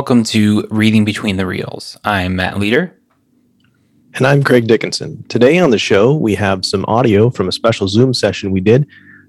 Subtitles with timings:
[0.00, 1.98] Welcome to Reading Between the Reels.
[2.04, 2.98] I'm Matt Leader.
[4.14, 5.22] And I'm Craig Dickinson.
[5.24, 8.86] Today on the show, we have some audio from a special Zoom session we did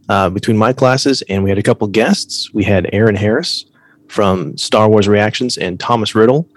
[0.08, 2.54] uh, between my classes, and we had a couple guests.
[2.54, 3.66] We had Aaron Harris
[4.08, 6.48] from Star Wars Reactions and Thomas Riddle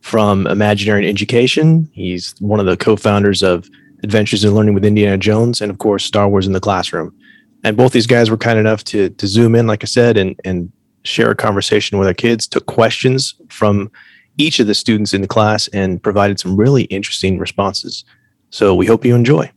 [0.00, 1.88] from Imaginary Education.
[1.92, 3.70] He's one of the co founders of
[4.02, 7.16] Adventures in Learning with Indiana Jones and, of course, Star Wars in the Classroom.
[7.62, 10.34] And both these guys were kind enough to, to zoom in, like I said, and,
[10.44, 10.72] and
[11.04, 13.90] share a conversation with our kids, took questions from
[14.38, 18.04] each of the students in the class, and provided some really interesting responses.
[18.50, 19.50] So we hope you enjoy.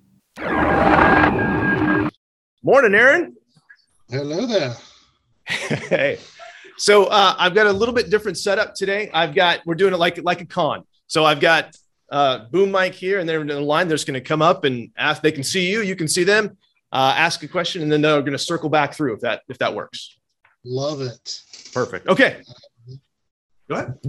[2.63, 3.35] Morning, Aaron.
[4.09, 4.75] Hello there.
[5.47, 6.17] hey.
[6.77, 9.09] So uh, I've got a little bit different setup today.
[9.13, 10.83] I've got we're doing it like like a con.
[11.07, 11.75] So I've got
[12.11, 13.87] uh, boom mic here, and they're in the line.
[13.87, 15.21] They're just going to come up and ask.
[15.21, 15.81] They can see you.
[15.81, 16.57] You can see them.
[16.91, 19.57] Uh, ask a question, and then they're going to circle back through if that if
[19.59, 20.17] that works.
[20.65, 21.41] Love it.
[21.73, 22.07] Perfect.
[22.07, 22.41] Okay.
[23.69, 23.99] Go ahead.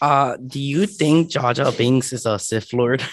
[0.00, 3.02] Uh, do you think Jar Jar Binks is a Sith Lord?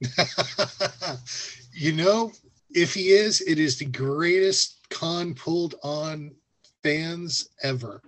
[1.72, 2.32] you know,
[2.70, 6.34] if he is, it is the greatest con pulled on
[6.82, 8.02] fans ever.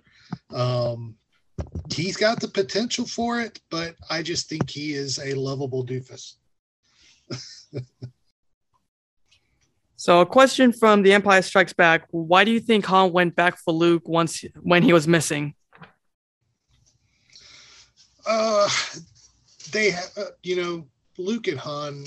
[0.53, 1.15] Um,
[1.93, 6.35] he's got the potential for it, but I just think he is a lovable doofus.
[10.01, 13.55] So, a question from The Empire Strikes Back: Why do you think Han went back
[13.59, 15.53] for Luke once when he was missing?
[18.25, 18.67] Uh,
[19.71, 20.87] they, uh, you know,
[21.19, 22.03] Luke and Han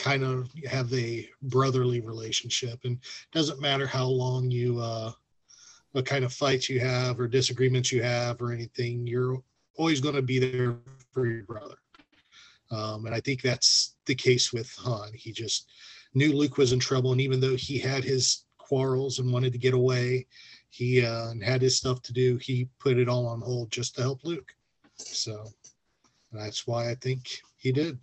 [0.00, 2.98] kind of have a brotherly relationship, and
[3.30, 5.12] doesn't matter how long you, uh,
[5.92, 9.40] what kind of fights you have or disagreements you have or anything, you're
[9.76, 10.76] always going to be there
[11.12, 11.76] for your brother.
[12.72, 15.12] Um, and I think that's the case with Han.
[15.14, 15.70] He just
[16.14, 19.58] knew Luke was in trouble, and even though he had his quarrels and wanted to
[19.58, 20.26] get away,
[20.70, 22.36] he uh, had his stuff to do.
[22.38, 24.52] He put it all on hold just to help Luke.
[24.96, 25.44] So
[26.32, 27.28] that's why I think
[27.58, 27.98] he did.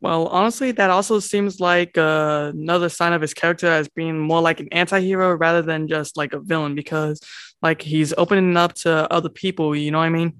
[0.00, 4.40] Well, honestly, that also seems like uh, another sign of his character as being more
[4.40, 7.20] like an anti-hero rather than just like a villain, because
[7.62, 9.74] like he's opening up to other people.
[9.74, 10.32] You know what I mean?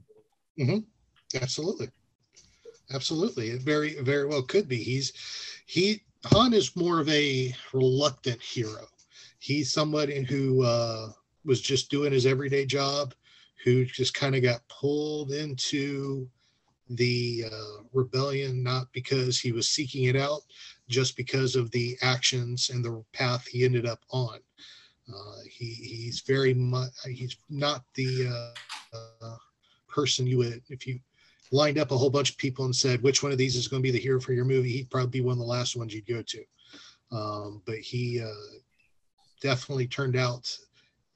[0.58, 0.78] Mm-hmm.
[1.42, 1.88] Absolutely,
[2.92, 3.50] absolutely.
[3.50, 4.76] It very, very well could be.
[4.76, 5.12] He's
[5.66, 6.02] he
[6.32, 8.86] Han is more of a reluctant hero.
[9.38, 11.08] He's somebody who uh,
[11.44, 13.14] was just doing his everyday job,
[13.64, 16.28] who just kind of got pulled into
[16.90, 20.40] the uh, rebellion, not because he was seeking it out,
[20.88, 24.38] just because of the actions and the path he ended up on.
[25.08, 28.26] Uh, he, he's very much, he's not the
[28.92, 29.36] uh, uh,
[29.88, 30.98] person you would, if you
[31.52, 33.82] lined up a whole bunch of people and said which one of these is going
[33.82, 35.94] to be the hero for your movie, he'd probably be one of the last ones
[35.94, 36.44] you'd go to.
[37.12, 38.58] Um, but he uh,
[39.40, 40.56] definitely turned out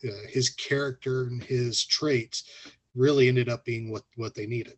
[0.04, 2.44] uh, his character and his traits
[2.94, 4.76] really ended up being what what they needed.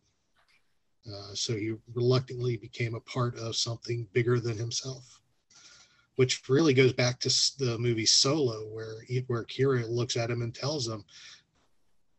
[1.07, 5.21] Uh, so he reluctantly became a part of something bigger than himself,
[6.17, 10.43] which really goes back to the movie Solo, where he, where Qi'ra looks at him
[10.43, 11.05] and tells him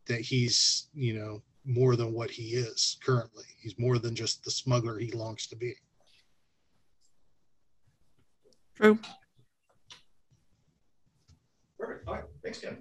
[0.07, 3.45] that he's you know more than what he is currently.
[3.61, 5.73] He's more than just the smuggler he longs to be.
[8.75, 8.97] True.
[11.79, 12.07] Perfect.
[12.07, 12.23] All right.
[12.43, 12.77] Thanks, Ken.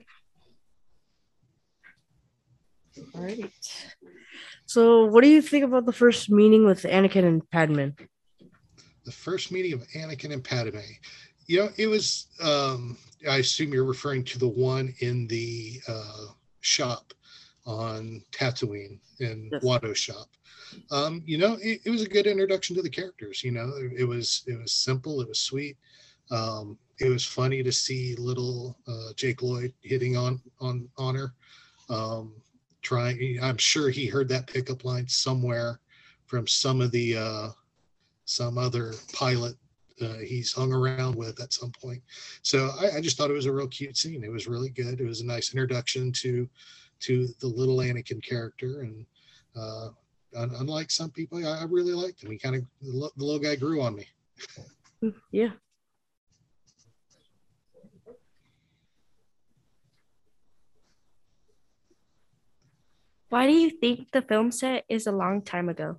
[3.14, 3.52] All right.
[4.66, 7.88] So, what do you think about the first meeting with Anakin and Padme?
[9.04, 10.78] The first meeting of Anakin and Padme.
[11.46, 12.28] You know, it was.
[12.42, 12.96] Um,
[13.28, 16.26] I assume you're referring to the one in the uh,
[16.60, 17.12] shop
[17.66, 19.62] on Tatooine in yes.
[19.62, 20.28] Watto's shop.
[20.90, 23.44] Um, you know, it, it, was a good introduction to the characters.
[23.44, 25.76] You know, it, it was it was simple, it was sweet.
[26.30, 31.34] Um, it was funny to see little uh, Jake Lloyd hitting on on on her.
[31.90, 32.32] Um,
[32.80, 35.78] trying, I'm sure he heard that pickup line somewhere
[36.26, 37.48] from some of the uh,
[38.24, 39.54] some other pilot
[40.00, 42.02] uh, he's hung around with at some point.
[42.42, 44.24] So I, I, just thought it was a real cute scene.
[44.24, 45.00] It was really good.
[45.00, 46.48] It was a nice introduction to
[47.02, 48.80] to the little Anakin character.
[48.80, 49.06] And
[49.56, 49.88] uh,
[50.34, 52.30] unlike some people, I, I really liked him.
[52.30, 54.06] He kind of the, the little guy grew on me.
[55.30, 55.50] Yeah.
[63.28, 65.96] Why do you think the film set is a long time ago?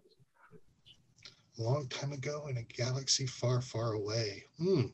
[1.60, 4.44] A long time ago in a galaxy far, far away.
[4.60, 4.86] Hmm.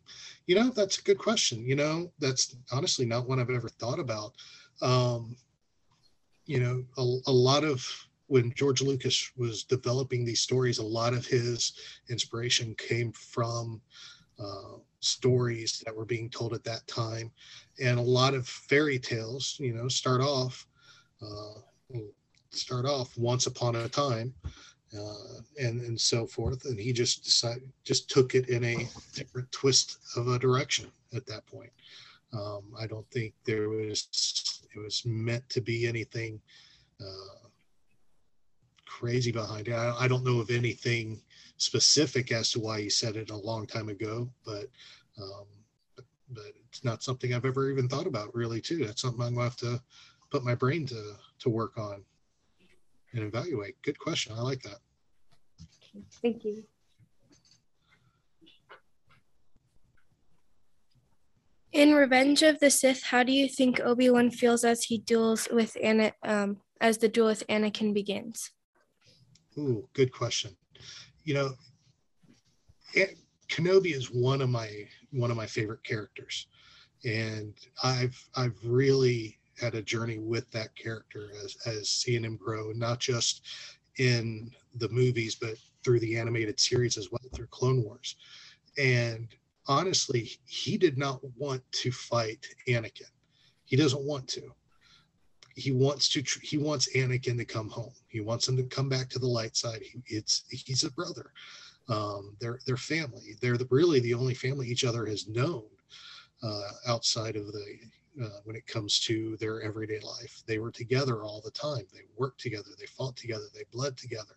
[0.47, 1.65] You know, that's a good question.
[1.65, 4.35] You know, that's honestly not one I've ever thought about.
[4.81, 5.35] Um,
[6.49, 7.87] you know, a, a lot of
[8.25, 11.73] when George Lucas was developing these stories, a lot of his
[12.09, 13.79] inspiration came from
[14.39, 17.31] uh, stories that were being told at that time.
[17.79, 20.65] And a lot of fairy tales, you know, start off
[21.21, 21.59] uh,
[22.49, 24.33] start off once upon a time,
[24.97, 26.65] uh, and and so forth.
[26.65, 31.27] And he just decided, just took it in a different twist of a direction at
[31.27, 31.71] that point.
[32.33, 36.41] Um, I don't think there was it was meant to be anything
[37.01, 37.47] uh,
[38.85, 39.73] crazy behind it.
[39.73, 41.21] I, I don't know of anything
[41.57, 44.67] specific as to why he said it a long time ago, but
[45.21, 45.45] um,
[45.95, 48.85] but, but it's not something I've ever even thought about really too.
[48.85, 49.81] That's something I'm gonna have to
[50.31, 52.03] put my brain to to work on
[53.13, 53.81] and evaluate.
[53.81, 54.33] Good question.
[54.35, 54.79] I like that.
[56.21, 56.63] Thank you.
[61.71, 65.47] In Revenge of the Sith, how do you think Obi Wan feels as he duels
[65.51, 68.51] with Anna, um, as the duel with Anakin begins?
[69.57, 70.55] Ooh, good question.
[71.25, 71.51] You know,
[72.93, 73.17] it,
[73.49, 74.69] Kenobi is one of my
[75.11, 76.47] one of my favorite characters,
[77.05, 82.71] and I've I've really had a journey with that character as as seeing him grow,
[82.71, 83.45] not just
[83.97, 88.15] in the movies, but through the animated series as well, through Clone Wars.
[88.77, 89.27] And
[89.69, 93.11] honestly, he did not want to fight Anakin.
[93.65, 94.41] He doesn't want to.
[95.55, 96.23] He wants to.
[96.41, 97.93] He wants Anakin to come home.
[98.07, 99.81] He wants him to come back to the light side.
[99.81, 101.31] He, it's he's a brother.
[101.87, 103.35] Um, they're they're family.
[103.41, 105.65] They're the, really the only family each other has known
[106.43, 107.79] uh, outside of the
[108.23, 110.43] uh, when it comes to their everyday life.
[110.47, 111.85] They were together all the time.
[111.93, 112.69] They worked together.
[112.77, 113.45] They fought together.
[113.53, 114.35] They bled together.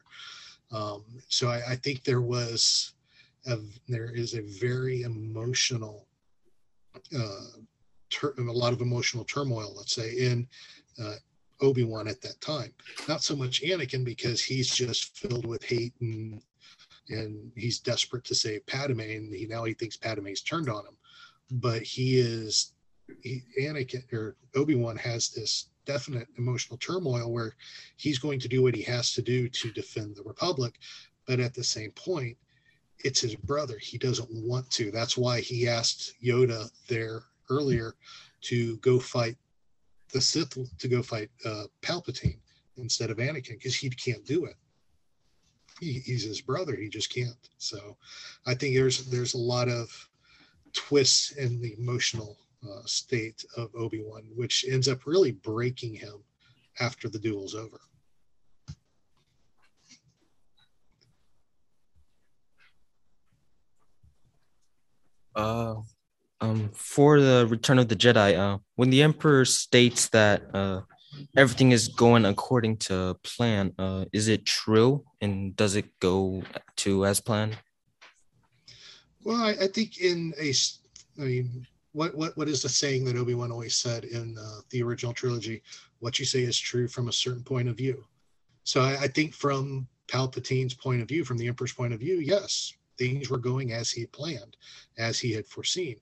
[0.71, 2.95] Um, so I, I, think there was
[3.47, 3.59] a,
[3.89, 6.07] there is a very emotional
[7.17, 7.59] uh,
[8.11, 10.47] ter- a lot of emotional turmoil, let's say, in
[11.03, 11.15] uh,
[11.61, 12.73] Obi Wan at that time.
[13.09, 16.41] Not so much Anakin because he's just filled with hate and
[17.09, 20.97] and he's desperate to save Padme, and he now he thinks Padme's turned on him.
[21.51, 22.73] But he is
[23.23, 27.57] he, Anakin or Obi Wan has this definite emotional turmoil where
[27.97, 30.79] he's going to do what he has to do to defend the Republic,
[31.27, 32.37] but at the same point,
[33.05, 33.79] it's his brother.
[33.79, 34.91] He doesn't want to.
[34.91, 37.95] That's why he asked Yoda there earlier
[38.43, 39.37] to go fight
[40.13, 42.39] the Sith, to go fight uh, Palpatine
[42.77, 44.57] instead of Anakin, because he can't do it.
[45.81, 46.77] He, he's his brother.
[46.77, 47.49] He just can't.
[47.59, 47.97] So,
[48.47, 50.09] I think there's there's a lot of
[50.73, 56.23] twists in the emotional uh, state of Obi Wan, which ends up really breaking him
[56.81, 57.81] after the duel's over.
[65.35, 65.77] Uh,
[66.41, 70.81] um, for the Return of the Jedi, uh, when the Emperor states that uh,
[71.37, 76.43] everything is going according to plan, uh, is it true, and does it go
[76.77, 77.57] to as planned?
[79.23, 80.53] Well, I, I think in a,
[81.21, 84.61] I mean, what what what is the saying that Obi Wan always said in uh,
[84.71, 85.63] the original trilogy?
[86.01, 88.05] What you say is true from a certain point of view.
[88.65, 92.19] So I, I, think from Palpatine's point of view, from the Emperor's point of view,
[92.19, 94.57] yes, things were going as he planned,
[94.99, 95.97] as he had foreseen.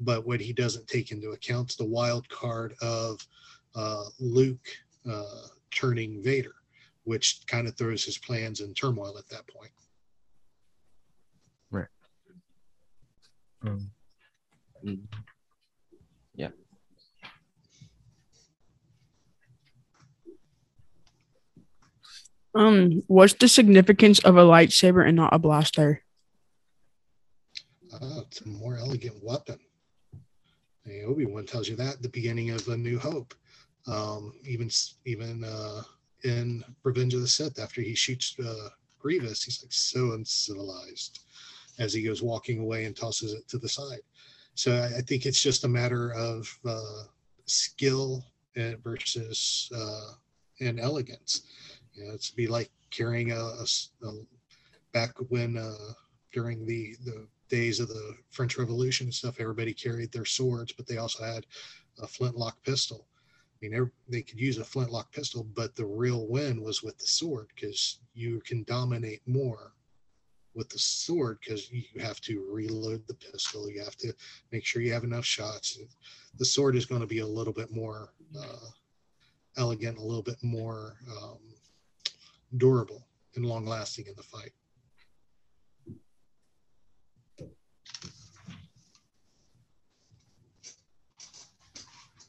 [0.00, 3.26] But what he doesn't take into account is the wild card of
[3.74, 4.68] uh, Luke
[5.10, 6.54] uh, turning Vader,
[7.04, 9.70] which kind of throws his plans in turmoil at that point.
[11.70, 11.86] Right.
[13.64, 13.90] Um,
[16.34, 16.48] yeah.
[22.54, 26.02] Um, what's the significance of a lightsaber and not a blaster?
[27.92, 29.58] Uh, it's a more elegant weapon.
[31.06, 33.34] Obi Wan tells you that at the beginning of A New Hope.
[33.86, 34.70] Um, even
[35.04, 35.82] even uh,
[36.24, 38.68] in Revenge of the Sith, after he shoots uh,
[38.98, 41.20] Grievous, he's like so uncivilized
[41.78, 44.00] as he goes walking away and tosses it to the side.
[44.54, 47.04] So I, I think it's just a matter of uh,
[47.46, 48.24] skill
[48.56, 50.12] versus uh,
[50.60, 51.42] and elegance.
[51.94, 53.66] You know, it's be like carrying a, a,
[54.04, 54.12] a
[54.92, 55.92] back when uh,
[56.32, 60.86] during the the days of the French Revolution and stuff, everybody carried their swords, but
[60.86, 61.44] they also had
[62.02, 63.06] a flintlock pistol.
[63.62, 67.06] I mean, they could use a flintlock pistol, but the real win was with the
[67.06, 69.74] sword because you can dominate more
[70.54, 73.70] with the sword because you have to reload the pistol.
[73.70, 74.14] You have to
[74.50, 75.78] make sure you have enough shots.
[76.38, 78.70] The sword is going to be a little bit more uh,
[79.58, 81.38] elegant, a little bit more um,
[82.56, 83.06] durable
[83.36, 84.52] and long lasting in the fight.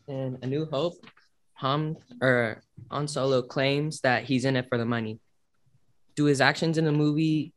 [0.08, 0.96] In A New Hope,
[1.56, 5.20] Han or Han Solo claims that he's in it for the money.
[6.16, 7.54] Do his actions in the movie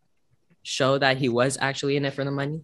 [0.62, 2.62] show that he was actually in it for the money?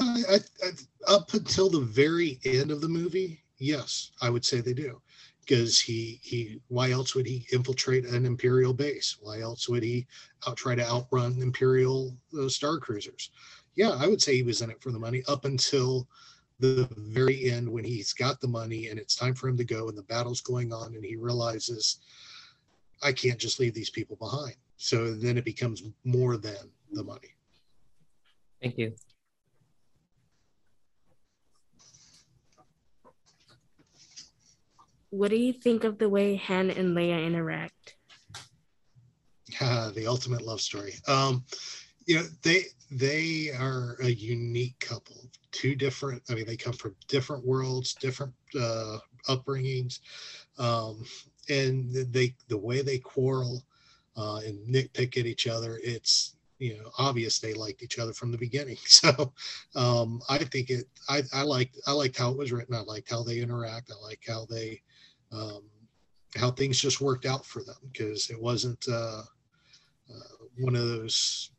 [0.00, 0.68] I, I,
[1.08, 5.00] up until the very end of the movie, Yes, I would say they do.
[5.40, 9.16] Because he he why else would he infiltrate an Imperial base?
[9.20, 10.06] Why else would he
[10.46, 13.30] out try to outrun Imperial uh, star cruisers?
[13.78, 16.08] Yeah, I would say he was in it for the money up until
[16.58, 19.88] the very end when he's got the money and it's time for him to go
[19.88, 22.00] and the battle's going on and he realizes
[23.04, 24.56] I can't just leave these people behind.
[24.78, 26.56] So then it becomes more than
[26.90, 27.36] the money.
[28.60, 28.96] Thank you.
[35.10, 37.94] What do you think of the way Han and Leia interact?
[39.60, 40.94] Ah, the ultimate love story.
[41.06, 41.44] Um,
[42.06, 45.28] you know, they they are a unique couple.
[45.52, 46.22] Two different.
[46.30, 50.00] I mean, they come from different worlds, different uh, upbringings,
[50.58, 51.04] um,
[51.48, 53.62] and they the way they quarrel
[54.16, 55.80] uh, and nitpick at each other.
[55.82, 58.76] It's you know obvious they liked each other from the beginning.
[58.86, 59.32] So
[59.74, 60.86] um, I think it.
[61.08, 62.74] I I liked I liked how it was written.
[62.74, 63.90] I liked how they interact.
[63.90, 64.82] I like how they
[65.32, 65.62] um,
[66.36, 69.22] how things just worked out for them because it wasn't uh,
[70.10, 71.50] uh, one of those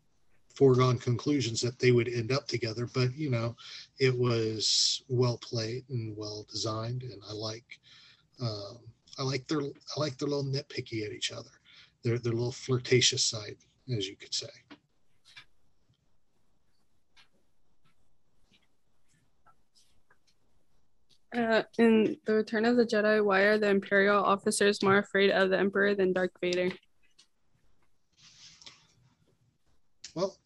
[0.60, 2.86] foregone conclusions that they would end up together.
[2.94, 3.56] But you know,
[3.98, 7.80] it was well played and well designed, and I like
[8.42, 8.80] um,
[9.18, 11.50] I like their I like their little nitpicky at each other,
[12.04, 13.56] their their little flirtatious side,
[13.98, 14.50] as you could say.
[21.34, 25.52] Uh, in The Return of the Jedi, why are the Imperial officers more afraid of
[25.52, 26.72] the Emperor than Darth Vader?
[30.16, 30.38] Well,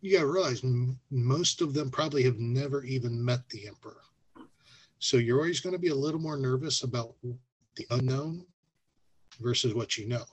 [0.00, 0.62] you got to realize
[1.10, 4.00] most of them probably have never even met the Emperor.
[4.98, 7.14] So you're always going to be a little more nervous about
[7.76, 8.44] the unknown
[9.40, 10.24] versus what you know.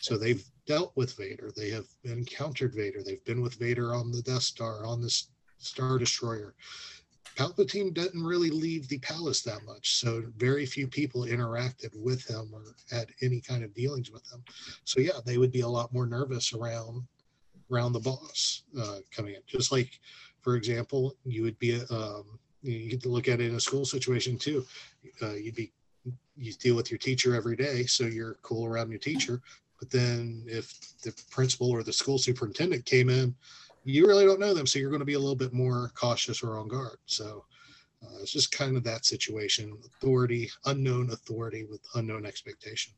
[0.00, 4.22] So they've dealt with Vader, they have encountered Vader, they've been with Vader on the
[4.22, 5.10] Death Star, on the
[5.58, 6.54] Star Destroyer.
[7.36, 12.50] Palpatine doesn't really leave the palace that much, so very few people interacted with him
[12.52, 14.42] or had any kind of dealings with him.
[14.84, 17.06] So yeah, they would be a lot more nervous around
[17.70, 19.40] around the boss uh, coming in.
[19.46, 20.00] Just like,
[20.40, 23.84] for example, you would be um, you get to look at it in a school
[23.84, 24.64] situation too.
[25.22, 25.72] Uh, you'd be
[26.36, 29.40] you deal with your teacher every day, so you're cool around your teacher.
[29.78, 33.34] But then if the principal or the school superintendent came in,
[33.84, 36.42] you really don't know them, so you're going to be a little bit more cautious
[36.42, 36.98] or on guard.
[37.06, 37.44] So
[38.02, 42.92] uh, it's just kind of that situation: authority, unknown authority with unknown expectation.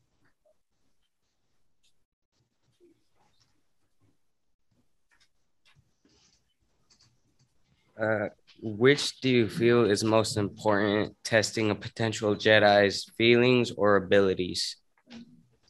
[7.99, 8.29] Uh,
[8.61, 14.77] which do you feel is most important testing a potential Jedi's feelings or abilities?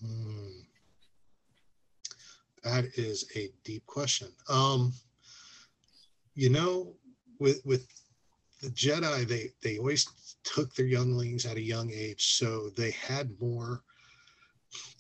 [0.02, 0.50] Hmm.
[2.64, 4.30] That is a deep question.
[4.48, 4.94] Um,
[6.36, 6.96] you know,
[7.40, 7.86] with with
[8.62, 10.08] the Jedi, they they always
[10.44, 13.84] took their younglings at a young age, so they had more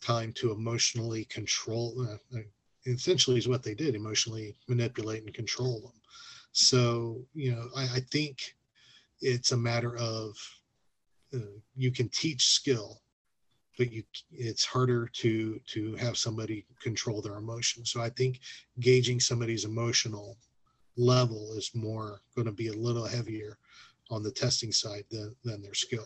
[0.01, 2.05] time to emotionally control.
[2.33, 2.39] Uh,
[2.85, 5.93] essentially, is what they did: emotionally manipulate and control them.
[6.53, 8.55] So, you know, I, I think
[9.22, 10.38] it's a matter of
[11.33, 11.39] uh,
[11.75, 13.01] you can teach skill,
[13.77, 17.91] but you it's harder to to have somebody control their emotions.
[17.91, 18.39] So I think
[18.79, 20.38] gauging somebody's emotional
[20.95, 23.57] level is more going to be a little heavier
[24.12, 26.05] on the testing side than, than their skill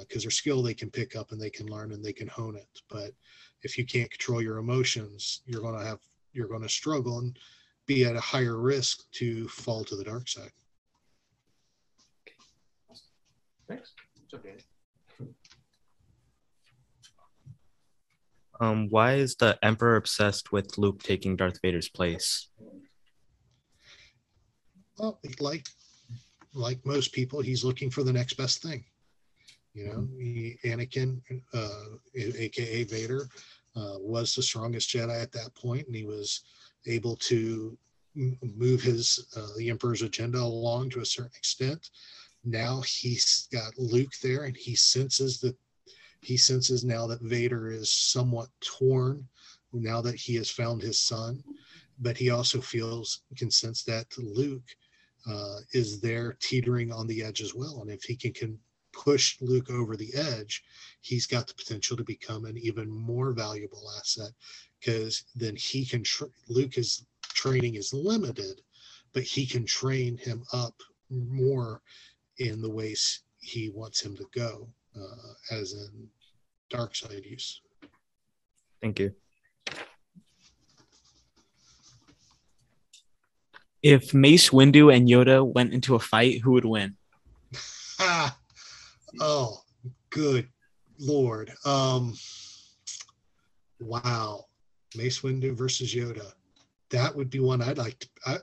[0.00, 2.26] because uh, their skill they can pick up and they can learn and they can
[2.26, 3.12] hone it but
[3.62, 5.98] if you can't control your emotions you're going to have
[6.32, 7.38] you're going to struggle and
[7.86, 10.52] be at a higher risk to fall to the dark side.
[13.68, 13.92] Thanks.
[14.24, 14.56] It's okay.
[18.60, 22.48] Um, why is the Emperor obsessed with Luke taking Darth Vader's place?
[24.98, 25.66] Well, like
[26.54, 28.84] like most people, he's looking for the next best thing.
[29.74, 31.22] You know, he, Anakin,
[31.54, 33.26] uh, aka Vader,
[33.74, 36.42] uh, was the strongest Jedi at that point, and he was
[36.86, 37.76] able to
[38.14, 41.90] move his uh, the emperor's agenda along to a certain extent.
[42.44, 45.56] Now he's got luke there and he senses that
[46.20, 49.26] he senses now that vader is somewhat torn
[49.72, 51.42] now that he has found his son
[51.98, 54.76] but he also feels can sense that luke
[55.28, 57.80] uh, is there teetering on the edge as well.
[57.80, 58.58] And if he can, can
[58.92, 60.62] push luke over the edge
[61.00, 64.32] he's got the potential to become an even more valuable asset
[64.82, 68.60] because then he can tr- luke is training is limited,
[69.12, 70.74] but he can train him up
[71.10, 71.82] more
[72.38, 76.08] in the ways he wants him to go, uh, as in
[76.70, 77.60] dark side use.
[78.80, 79.14] Thank you.
[83.82, 86.96] If Mace Windu and Yoda went into a fight, who would win?
[89.20, 89.60] Oh,
[90.08, 90.48] good
[90.98, 91.52] lord.
[91.66, 92.14] Um,
[93.78, 94.46] wow,
[94.96, 96.32] Mace Windu versus Yoda.
[96.90, 98.08] That would be one I'd like to.
[98.26, 98.36] I,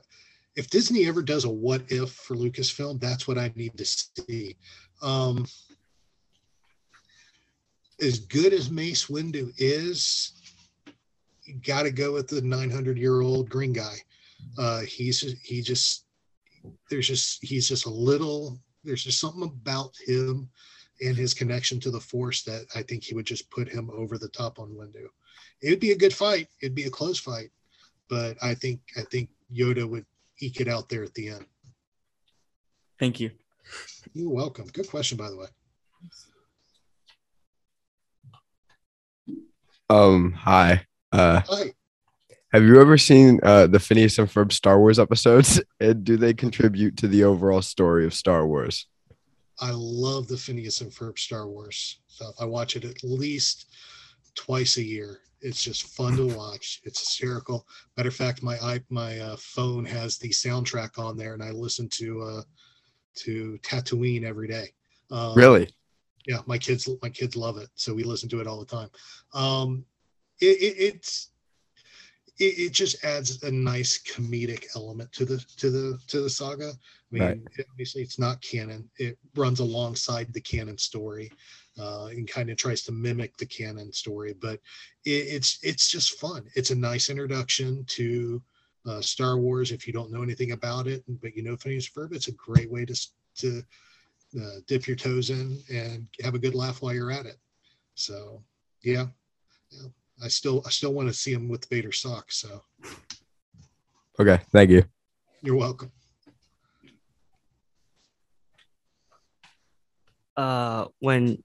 [0.56, 4.56] if Disney ever does a what if for Lucasfilm, that's what I need to see.
[5.02, 5.46] Um,
[8.00, 10.32] as good as Mace Windu is,
[11.44, 13.96] you got to go with the 900 year old green guy.
[14.58, 16.06] Uh, he's he just
[16.90, 20.48] there's just he's just a little there's just something about him
[21.02, 24.18] and his connection to the force that I think he would just put him over
[24.18, 25.06] the top on Windu.
[25.62, 26.48] It'd be a good fight.
[26.62, 27.50] It'd be a close fight,
[28.08, 30.06] but I think I think Yoda would
[30.40, 31.46] eke it out there at the end.
[32.98, 33.30] Thank you.
[34.12, 34.66] You're welcome.
[34.72, 35.46] Good question, by the way.
[39.88, 40.86] Um, hi.
[41.10, 41.72] Uh, Hi.
[42.52, 45.60] have you ever seen uh, the Phineas and Ferb Star Wars episodes?
[45.80, 48.86] And do they contribute to the overall story of Star Wars?
[49.58, 52.34] I love the Phineas and Ferb Star Wars stuff.
[52.38, 53.66] I watch it at least
[54.34, 55.20] twice a year.
[55.40, 56.80] It's just fun to watch.
[56.84, 57.66] It's hysterical.
[57.96, 61.50] Matter of fact, my i my uh, phone has the soundtrack on there, and I
[61.50, 62.42] listen to uh,
[63.16, 64.72] to Tatooine every day.
[65.10, 65.68] Um, Really?
[66.26, 68.90] yeah my kids my kids love it so we listen to it all the time
[69.32, 69.84] um
[70.40, 71.30] it, it it's
[72.40, 76.70] it, it just adds a nice comedic element to the to the to the saga
[76.70, 77.66] i mean Right.
[77.70, 81.30] obviously it's not canon it runs alongside the canon story
[81.78, 84.58] uh and kind of tries to mimic the canon story but
[85.04, 88.42] it, it's it's just fun it's a nice introduction to
[88.86, 89.72] uh, Star Wars.
[89.72, 92.70] If you don't know anything about it, but you know Phineas Ferb, it's a great
[92.70, 92.96] way to
[93.36, 93.62] to
[94.40, 97.36] uh, dip your toes in and have a good laugh while you're at it.
[97.94, 98.42] So,
[98.82, 99.06] yeah,
[99.70, 99.88] yeah.
[100.22, 102.36] I still I still want to see him with Vader socks.
[102.38, 102.62] So
[104.18, 104.84] Okay, thank you.
[105.42, 105.90] you're welcome.
[110.36, 111.42] uh when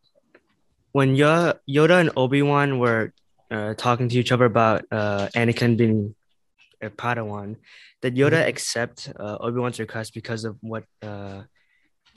[0.92, 3.12] when Yoda, Yoda and Obi-Wan were
[3.52, 6.16] uh, talking to each other about uh Anakin being
[6.82, 7.58] a Padawan,
[8.02, 8.48] did Yoda Mhm.
[8.48, 11.44] accept uh, Obi-Wan's request because of what uh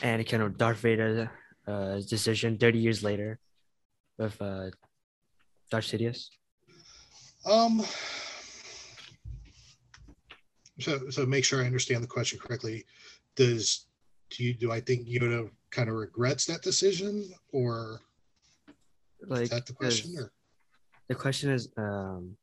[0.00, 1.30] Anakin or Darth Vader
[1.66, 3.38] uh decision 30 years later
[4.18, 4.70] with uh
[5.70, 6.28] Darth Sidious?
[7.46, 7.84] Um.
[10.80, 12.84] So so make sure I understand the question correctly.
[13.36, 13.86] Does
[14.30, 18.00] do you do I think Yoda kind of regrets that decision or
[19.26, 20.32] Like is that the question or
[21.08, 22.36] the question is um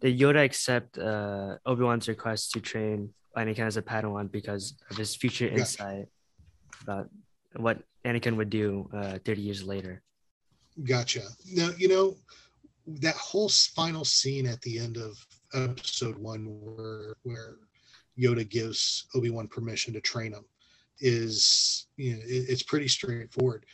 [0.00, 5.14] did Yoda accept uh Obi-Wan's request to train Anakin as a Padawan because of his
[5.14, 5.60] future Gotcha.
[5.60, 6.06] insight
[6.82, 7.08] about
[7.54, 10.02] what Anakin would do uh 30 years later?
[10.84, 11.22] Gotcha.
[11.52, 12.16] Now, you know,
[12.86, 17.56] that whole final scene at the end of episode one where where
[18.18, 20.44] Yoda gives Obi-Wan permission to train him
[21.00, 23.66] is you know it, it's pretty straightforward.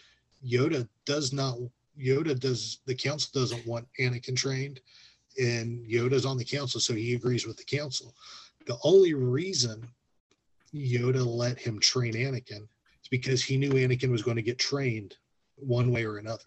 [0.45, 1.57] Yoda does not
[1.99, 4.81] Yoda does the council doesn't want Anakin trained
[5.39, 8.15] and Yoda's on the council so he agrees with the council.
[8.67, 9.87] The only reason
[10.75, 12.63] Yoda let him train Anakin
[13.03, 15.17] is because he knew Anakin was going to get trained
[15.57, 16.45] one way or another.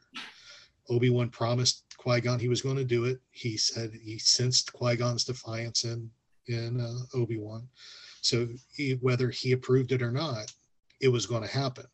[0.90, 3.20] Obi-Wan promised Qui-Gon he was going to do it.
[3.32, 6.10] He said he sensed Qui-Gon's defiance in
[6.48, 7.68] in uh, Obi-Wan.
[8.22, 10.52] So he, whether he approved it or not,
[11.00, 11.86] it was going to happen.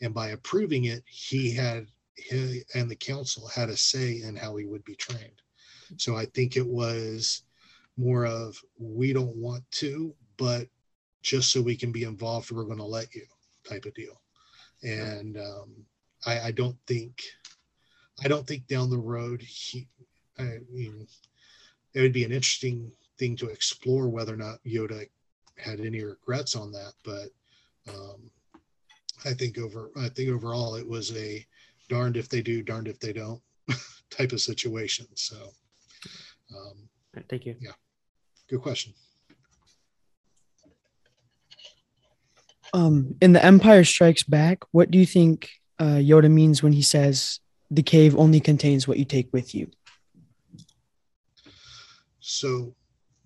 [0.00, 4.56] And by approving it, he had he and the council had a say in how
[4.56, 5.42] he would be trained.
[5.96, 7.42] So I think it was
[7.96, 10.68] more of we don't want to, but
[11.22, 13.26] just so we can be involved, we're going to let you
[13.68, 14.20] type of deal.
[14.82, 15.72] And um,
[16.26, 17.22] I, I don't think
[18.22, 19.86] I don't think down the road he
[20.38, 21.06] I mean
[21.94, 25.08] it would be an interesting thing to explore whether or not Yoda
[25.56, 27.28] had any regrets on that, but
[27.92, 28.30] um,
[29.24, 31.44] I think over I think overall it was a
[31.88, 33.40] darned if they do, darned if they don't
[34.10, 35.06] type of situation.
[35.14, 35.36] So
[36.54, 36.88] um,
[37.28, 37.56] Thank you.
[37.60, 37.72] yeah,
[38.48, 38.94] good question.
[42.74, 46.82] Um, in The Empire Strikes Back, what do you think uh, Yoda means when he
[46.82, 49.70] says the cave only contains what you take with you?
[52.20, 52.74] So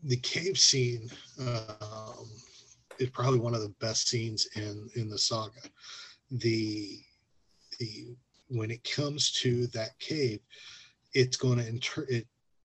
[0.05, 2.31] the cave scene um,
[2.99, 5.61] is probably one of the best scenes in in the saga.
[6.31, 6.99] The
[7.79, 8.15] the
[8.49, 10.41] when it comes to that cave,
[11.15, 12.27] it's going to inter it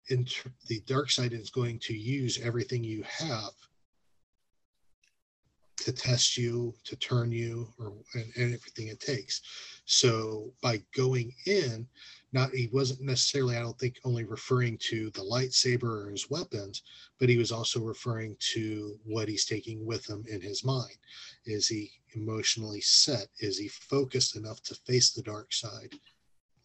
[0.09, 3.51] inter, the dark side is going to use everything you have
[5.83, 9.41] to test you, to turn you, or and, and everything it takes.
[9.85, 11.87] So by going in,
[12.33, 16.81] not he wasn't necessarily i don't think only referring to the lightsaber or his weapons
[17.19, 20.97] but he was also referring to what he's taking with him in his mind.
[21.45, 23.27] Is he emotionally set?
[23.39, 25.93] Is he focused enough to face the dark side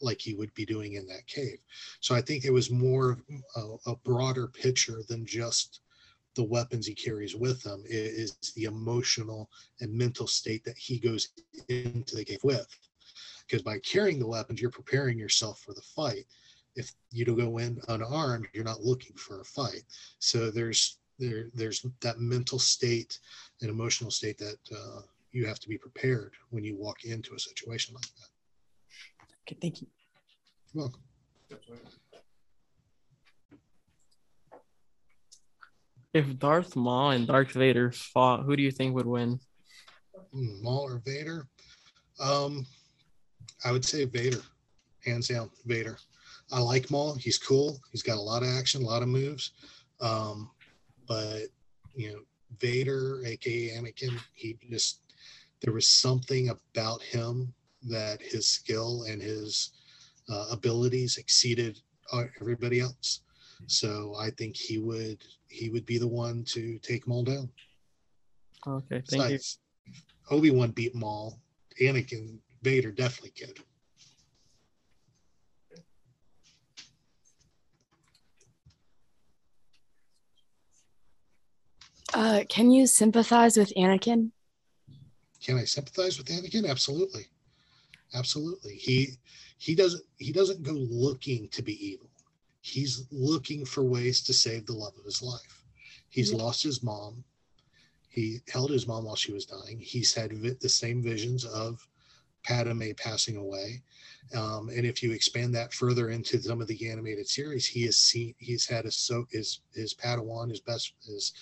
[0.01, 1.59] like he would be doing in that cave?
[2.01, 3.21] So i think it was more of
[3.87, 5.81] a, a broader picture than just
[6.39, 10.99] the weapons he carries with him It is the emotional and mental state that he
[10.99, 11.29] goes
[11.69, 12.69] into the cave with
[13.49, 16.27] because by carrying the weapons, you're preparing yourself for the fight.
[16.77, 19.83] If you don't go in unarmed, you're not looking for a fight.
[20.19, 23.19] So there's there there's that mental state
[23.61, 25.01] and emotional state that uh,
[25.33, 28.31] you have to be prepared when you walk into a situation like that.
[29.43, 29.89] Okay, thank you.
[30.73, 31.03] You're welcome.
[36.19, 39.39] If Darth Maul and Darth Vader fought, who do you think would win?
[40.33, 41.47] Hmm, Maul or Vader?
[42.19, 42.67] Um,
[43.65, 44.43] I would say Vader,
[45.05, 45.97] hands down, Vader.
[46.51, 47.15] I like Maul.
[47.15, 47.79] He's cool.
[47.93, 49.53] He's got a lot of action, a lot of moves.
[50.01, 50.51] Um,
[51.07, 51.43] but
[51.95, 52.19] you know,
[52.59, 55.03] Vader, aka Anakin, he just
[55.61, 57.55] there was something about him
[57.85, 59.71] that his skill and his
[60.29, 61.79] uh, abilities exceeded
[62.13, 63.21] uh, everybody else.
[63.67, 67.51] So I think he would he would be the one to take Maul down.
[68.67, 69.39] Okay, thank you.
[70.31, 71.39] Obi Wan beat Maul.
[71.81, 73.61] Anakin Vader definitely could.
[82.15, 84.31] Uh, can you sympathize with Anakin?
[85.43, 86.69] Can I sympathize with Anakin?
[86.69, 87.27] Absolutely,
[88.15, 88.75] absolutely.
[88.75, 89.11] He
[89.59, 92.08] he doesn't he doesn't go looking to be evil.
[92.61, 95.65] He's looking for ways to save the love of his life.
[96.09, 96.39] He's Yeah.
[96.39, 97.25] lost his mom.
[98.09, 99.79] He held his mom while she was dying.
[99.79, 101.87] He's had vi- the same visions of
[102.43, 103.83] Padme passing away.
[104.35, 107.97] Um, and if you expand that further into some of the animated series, he has
[107.97, 111.33] seen he's had his so his his Padawan, his best his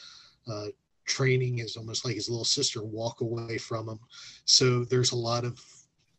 [0.47, 0.69] uh,
[1.05, 4.01] training is almost like his little sister walk away from him.
[4.45, 5.65] So there's a lot of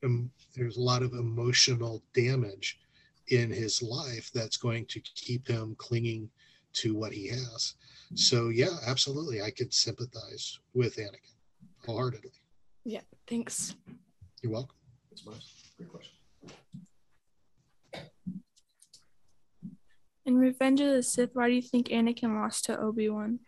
[0.03, 2.79] um, there's a lot of emotional damage
[3.30, 6.30] in his life that's going to keep him clinging
[6.74, 7.76] to what he has.
[8.16, 11.36] So yeah, absolutely, I could sympathize with Anakin
[11.86, 12.32] wholeheartedly.
[12.86, 13.76] Yeah, thanks.
[14.42, 14.76] You're welcome.
[15.10, 15.72] That's nice.
[15.78, 16.13] Great question.
[20.26, 23.40] In Revenge of the Sith, why do you think Anakin lost to Obi Wan?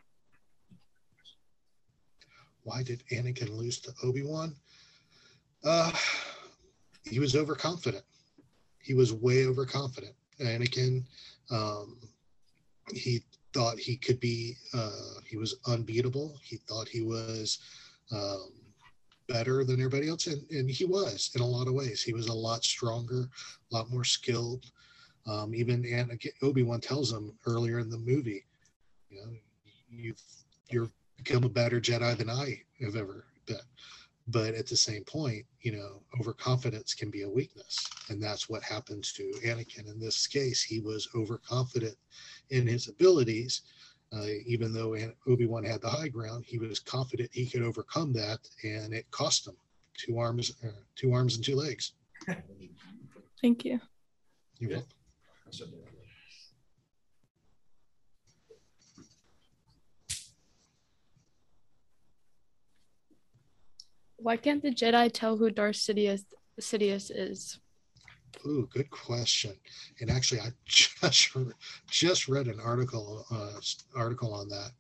[2.63, 4.55] Why did Anakin lose to Obi Wan?
[5.63, 5.91] Uh,
[7.03, 8.03] he was overconfident.
[8.89, 10.15] He was way overconfident.
[10.41, 11.03] Anakin,
[11.51, 11.99] um,
[12.91, 13.21] he
[13.53, 14.55] thought he could be.
[14.73, 16.39] Uh, he was unbeatable.
[16.41, 17.59] He thought he was
[18.11, 18.49] um,
[19.27, 22.01] better than everybody else, and, and he was in a lot of ways.
[22.01, 23.29] He was a lot stronger,
[23.71, 24.65] a lot more skilled.
[25.27, 28.43] Um, even Anakin, Obi Wan tells him earlier in the movie,
[29.11, 29.31] you know,
[29.91, 30.23] you've
[30.71, 33.57] you're become a better Jedi than I have ever been.
[34.31, 37.87] But at the same point, you know, overconfidence can be a weakness.
[38.09, 39.89] And that's what happens to Anakin.
[39.89, 41.95] In this case, he was overconfident
[42.49, 43.61] in his abilities.
[44.11, 44.95] Uh, even though
[45.27, 49.09] Obi Wan had the high ground, he was confident he could overcome that, and it
[49.11, 49.55] cost him
[49.95, 51.93] two arms, uh, two arms and two legs.
[53.41, 53.79] Thank you.
[54.57, 55.88] You're welcome.
[64.21, 66.25] Why can't the Jedi tell who Darth Sidious,
[66.59, 67.59] Sidious is?
[68.45, 69.53] Ooh, good question.
[69.99, 71.35] And actually, I just
[71.89, 73.59] just read an article uh,
[73.95, 74.71] article on that.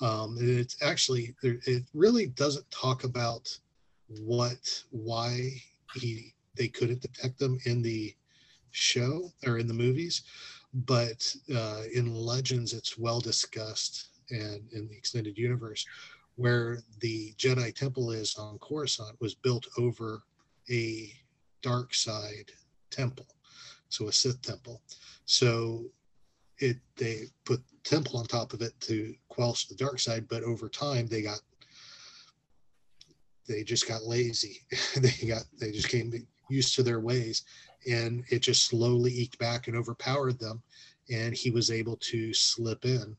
[0.00, 3.56] Um, it's actually it really doesn't talk about
[4.08, 5.50] what why
[5.94, 8.14] he they couldn't detect them in the
[8.70, 10.22] show or in the movies,
[10.72, 15.86] but uh, in Legends, it's well discussed and in the extended universe
[16.36, 20.22] where the Jedi Temple is on Coruscant was built over
[20.70, 21.12] a
[21.62, 22.50] dark side
[22.90, 23.26] temple,
[23.88, 24.82] so a Sith temple.
[25.24, 25.86] So
[26.58, 30.68] it they put temple on top of it to quench the dark side, but over
[30.68, 31.40] time they got
[33.48, 34.60] they just got lazy.
[34.96, 36.12] they got they just came
[36.48, 37.44] used to their ways,
[37.90, 40.62] and it just slowly eked back and overpowered them.
[41.10, 43.16] And he was able to slip in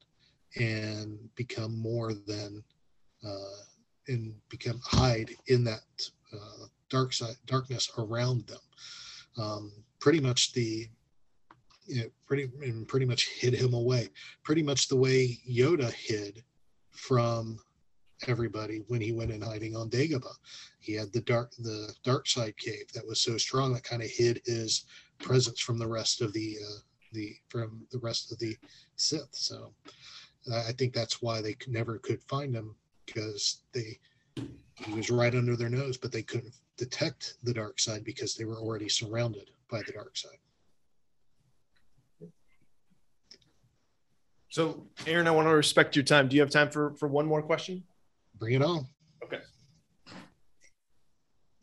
[0.60, 2.64] and become more than
[4.08, 5.82] and become hide in that
[6.34, 8.60] uh, dark side darkness around them.
[9.38, 10.88] Um, pretty much the
[11.86, 14.10] you know, pretty and pretty much hid him away.
[14.44, 16.44] Pretty much the way Yoda hid
[16.92, 17.60] from
[18.28, 20.36] everybody when he went in hiding on Dagobah.
[20.80, 24.10] He had the dark the dark side cave that was so strong that kind of
[24.10, 24.86] hid his
[25.20, 26.80] presence from the rest of the uh,
[27.14, 28.58] the from the rest of the
[28.96, 29.30] Sith.
[29.32, 29.74] So
[30.52, 32.76] uh, I think that's why they never could find him
[33.08, 33.98] because they
[34.76, 38.46] he was right under their nose, but they couldn't detect the dark side because they
[38.46, 40.38] were already surrounded by the dark side.
[44.50, 46.28] So, Aaron, I want to respect your time.
[46.28, 47.84] Do you have time for for one more question?
[48.38, 48.88] Bring it on.
[49.24, 49.40] Okay.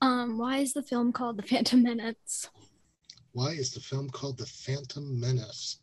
[0.03, 2.51] Um, why is the film called The Phantom Menace?
[3.33, 5.79] Why is the film called The Phantom Menace?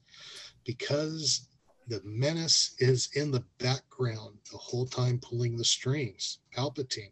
[0.64, 1.48] Because
[1.88, 6.40] the menace is in the background the whole time pulling the strings.
[6.56, 7.12] Palpatine.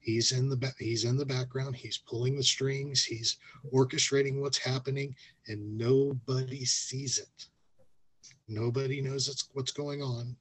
[0.00, 1.76] He's in the ba- he's in the background.
[1.76, 3.04] He's pulling the strings.
[3.04, 3.36] He's
[3.72, 5.14] orchestrating what's happening,
[5.46, 7.48] and nobody sees it.
[8.48, 10.36] Nobody knows it's, what's going on.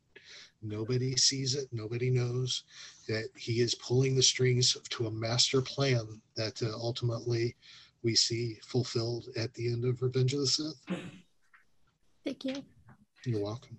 [0.61, 1.67] Nobody sees it.
[1.71, 2.63] Nobody knows
[3.07, 7.55] that he is pulling the strings to a master plan that uh, ultimately
[8.03, 10.81] we see fulfilled at the end of Revenge of the Sith.
[12.25, 12.63] Thank you.
[13.25, 13.77] You're welcome.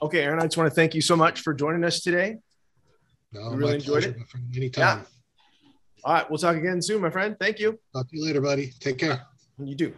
[0.00, 2.36] Okay, Aaron, I just want to thank you so much for joining us today.
[3.32, 4.18] No, We really my enjoyed pleasure, it.
[4.18, 4.46] my friend.
[4.56, 5.06] Anytime.
[6.04, 7.36] All right, we'll talk again soon, my friend.
[7.40, 7.78] Thank you.
[7.92, 8.72] Talk to you later, buddy.
[8.80, 9.22] Take care.
[9.58, 9.92] You do.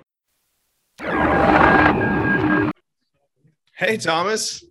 [3.77, 4.65] Hey, Thomas.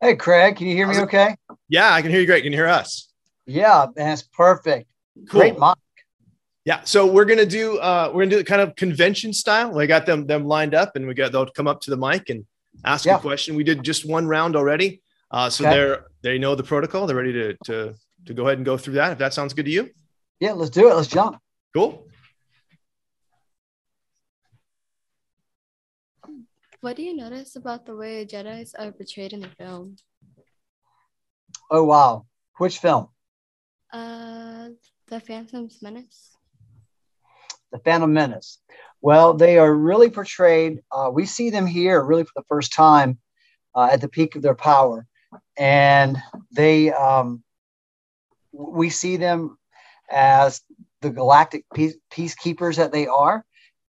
[0.00, 1.36] Hey, Craig, can you hear me it- okay?
[1.68, 2.42] Yeah, I can hear you great.
[2.42, 3.12] Can you hear us?
[3.46, 4.88] Yeah, that's perfect.
[5.26, 5.60] Great Cool.
[6.64, 6.76] Mic.
[6.76, 6.84] Yeah.
[6.84, 9.72] So we're gonna do uh we're gonna do it kind of convention style.
[9.72, 12.30] We got them them lined up and we got they'll come up to the mic
[12.30, 12.44] and
[12.84, 13.16] ask Yeah.
[13.16, 13.56] a question.
[13.56, 15.02] We did just one round already.
[15.30, 15.74] Uh so Okay.
[15.76, 17.06] they're they know the protocol.
[17.06, 17.94] They're ready to to
[18.26, 19.90] to go ahead and go through that if that sounds good to you.
[20.40, 20.94] Yeah, let's do it.
[20.94, 21.38] Let's jump.
[21.74, 22.04] Cool.
[26.80, 29.96] What do you notice about the way Jedi's are portrayed in the film?
[31.70, 32.26] Oh wow.
[32.58, 33.08] Which film?
[33.92, 34.68] Uh,
[35.08, 36.36] The Phantom's Menace.
[37.72, 38.58] The Phantom Menace.
[39.00, 40.80] Well, they are really portrayed.
[40.90, 43.18] Uh, we see them here really for the first time
[43.74, 45.06] uh, at the peak of their power,
[45.56, 46.16] and
[46.50, 47.42] they um,
[48.52, 49.58] we see them
[50.10, 50.62] as
[51.00, 53.44] the galactic peace, peacekeepers that they are,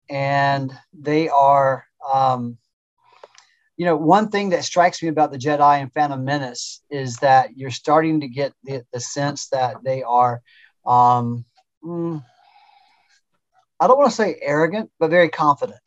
[0.09, 1.85] and they are.
[2.11, 2.57] Um,
[3.77, 7.55] you know, one thing that strikes me about the Jedi and Phantom Menace is that
[7.55, 10.41] you're starting to get the, the sense that they are.
[10.85, 11.45] Um,
[11.81, 12.21] mm,
[13.79, 15.81] I don't want to say arrogant, but very confident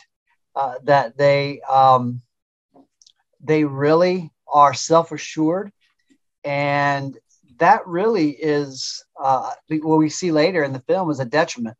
[0.56, 2.22] uh, that they um,
[3.40, 5.72] they really are self assured,
[6.44, 7.16] and
[7.58, 11.76] that really is uh, what we see later in the film is a detriment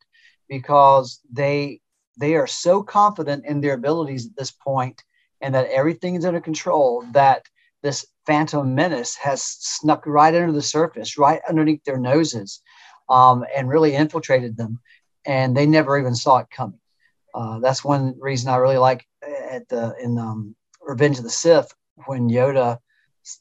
[0.48, 1.80] because they
[2.18, 5.02] they are so confident in their abilities at this point
[5.40, 7.42] and that everything is under control that
[7.82, 12.60] this phantom menace has snuck right under the surface right underneath their noses
[13.08, 14.78] um, and really infiltrated them
[15.24, 16.80] and they never even saw it coming.
[17.34, 19.06] Uh, that's one reason I really like
[19.50, 21.72] at the in um, Revenge of the Sith
[22.06, 22.78] when Yoda,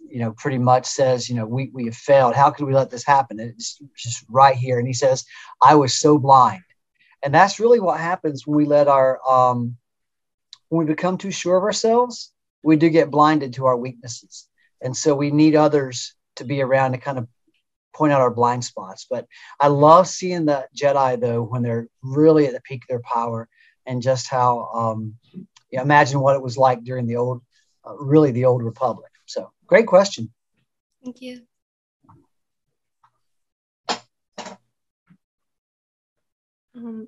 [0.08, 2.36] you know, pretty much says, you know, we we have failed.
[2.36, 3.40] How could we let this happen?
[3.40, 5.26] It's just right here, and he says,
[5.62, 6.64] "I was so blind,"
[7.24, 9.78] and that's really what happens when we let our um,
[10.70, 12.32] when we become too sure of ourselves.
[12.64, 14.48] We do get blinded to our weaknesses,
[14.82, 17.28] and so we need others to be around to kind of
[17.94, 19.06] point out our blind spots.
[19.10, 19.28] But
[19.60, 23.48] I love seeing the Jedi though when they're really at the peak of their power,
[23.86, 27.42] and just how um, you know, imagine what it was like during the old,
[27.86, 29.12] uh, really the old Republic.
[29.26, 30.32] So great question.
[31.04, 31.42] Thank you.
[36.76, 37.08] Um,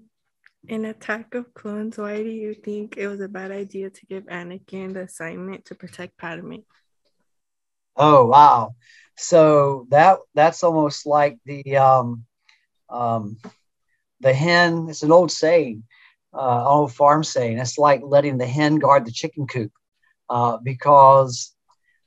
[0.67, 4.23] in Attack of Clones, why do you think it was a bad idea to give
[4.25, 6.55] Anakin the assignment to protect Padme?
[7.95, 8.75] Oh wow!
[9.17, 12.25] So that that's almost like the um,
[12.89, 13.37] um,
[14.21, 14.87] the hen.
[14.89, 15.83] It's an old saying,
[16.33, 17.59] uh, old farm saying.
[17.59, 19.71] It's like letting the hen guard the chicken coop,
[20.29, 21.53] uh, because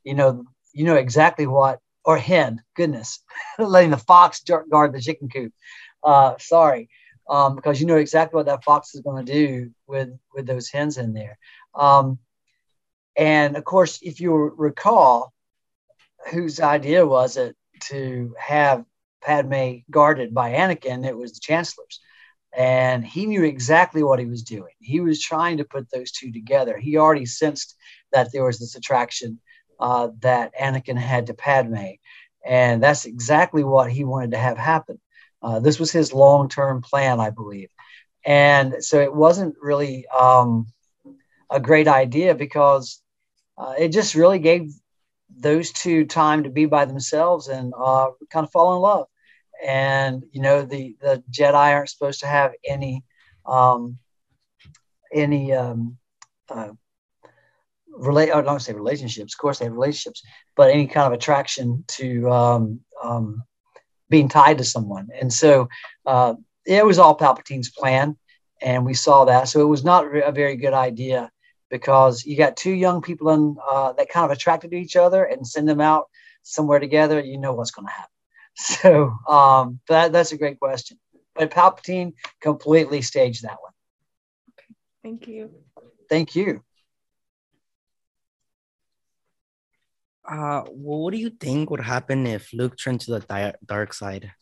[0.05, 2.63] you know you know exactly what or hen.
[2.77, 3.23] Goodness,
[3.59, 5.53] letting the fox guard the chicken coop.
[6.03, 6.89] Uh, sorry,
[7.29, 10.69] um, because you know exactly what that fox is going to do with with those
[10.71, 11.39] hens in there.
[11.75, 12.19] Um,
[13.17, 15.33] and of course, if you recall,
[16.31, 18.85] whose idea was it to have
[19.23, 21.07] Padme guarded by Anakin?
[21.07, 22.01] It was the Chancellor's.
[22.57, 24.73] And he knew exactly what he was doing.
[24.79, 26.79] He was trying to put those two together.
[26.79, 27.77] He already sensed
[28.13, 29.41] that there was this attraction
[29.79, 31.97] uh, that Anakin had to Padme.
[32.45, 35.01] And that's exactly what he wanted to have happen.
[35.43, 37.69] Uh, this was his long term plan, I believe.
[38.25, 40.67] And so it wasn't really um,
[41.51, 43.01] a great idea because
[43.59, 44.73] uh, it just really gave
[45.35, 49.07] those two time to be by themselves and uh, kind of fall in love.
[49.65, 53.05] And you know, the the Jedi aren't supposed to have any
[53.47, 53.99] um,
[55.13, 55.97] any um,
[56.49, 56.71] uh,
[57.89, 58.33] relate.
[58.33, 59.35] I don't say relationships.
[59.35, 60.23] Of course, they have relationships,
[60.57, 63.43] but any kind of attraction to um, um,
[64.11, 65.09] being tied to someone.
[65.19, 65.69] And so
[66.05, 66.35] uh,
[66.67, 68.17] it was all Palpatine's plan,
[68.61, 69.49] and we saw that.
[69.49, 71.31] So it was not a very good idea
[71.71, 75.25] because you got two young people in, uh, that kind of attracted to each other
[75.25, 76.07] and send them out
[76.43, 77.21] somewhere together.
[77.21, 78.11] You know what's going to happen.
[78.59, 80.99] So um, that, that's a great question.
[81.35, 83.73] But Palpatine completely staged that one.
[84.53, 84.75] Okay.
[85.03, 85.51] Thank you.
[86.09, 86.63] Thank you.
[90.27, 93.93] Uh, well, what do you think would happen if Luke turned to the di- dark
[93.93, 94.33] side?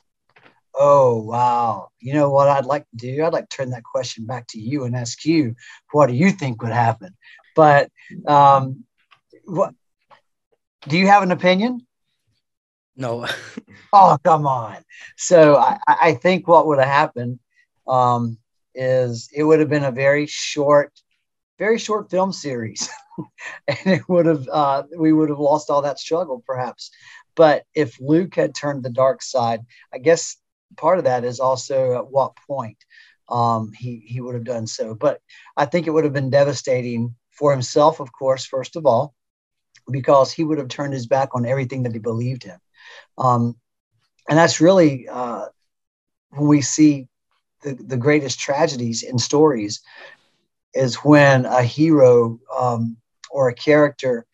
[0.76, 1.88] Oh, wow.
[2.00, 3.24] You know what I'd like to do?
[3.24, 5.54] I'd like to turn that question back to you and ask you,
[5.92, 7.14] what do you think would happen?
[7.54, 7.90] But
[8.26, 8.84] um,
[9.44, 9.72] what
[10.88, 11.86] do you have an opinion?
[12.96, 13.26] No.
[13.92, 14.78] oh, come on.
[15.16, 17.38] So I, I think what would have happened
[17.86, 18.38] um,
[18.74, 20.92] is it would have been a very short,
[21.58, 22.88] very short film series.
[23.68, 26.90] and it would have uh, we would have lost all that struggle perhaps.
[27.36, 29.60] But if Luke had turned the dark side,
[29.92, 30.36] I guess
[30.76, 32.78] part of that is also at what point
[33.28, 34.94] um, he he would have done so.
[34.94, 35.20] But
[35.56, 39.14] I think it would have been devastating for himself, of course, first of all,
[39.90, 42.56] because he would have turned his back on everything that he believed in.
[43.18, 43.56] Um,
[44.28, 45.46] and that's really uh,
[46.30, 47.08] when we see
[47.62, 49.82] the, the greatest tragedies in stories
[50.74, 52.96] is when a hero um,
[53.30, 54.26] or a character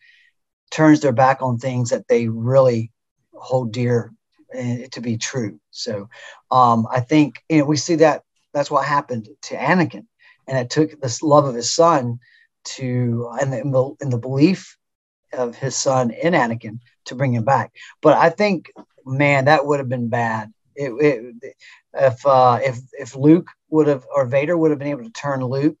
[0.69, 2.91] turns their back on things that they really
[3.33, 4.13] hold dear
[4.53, 5.59] to be true.
[5.71, 6.09] So
[6.51, 10.05] um, I think you know, we see that that's what happened to Anakin,
[10.47, 12.19] and it took this love of his son
[12.63, 14.77] to and the, in the, belief
[15.33, 17.71] of his son in Anakin to bring him back.
[18.01, 18.71] But I think,
[19.05, 20.51] man, that would have been bad.
[20.75, 21.55] It, it,
[21.93, 25.43] if uh, if if Luke would have or Vader would have been able to turn
[25.43, 25.77] Luke,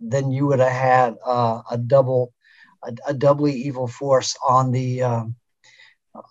[0.00, 2.32] then you would have had uh, a double
[2.82, 5.36] a, a, doubly evil force on the um,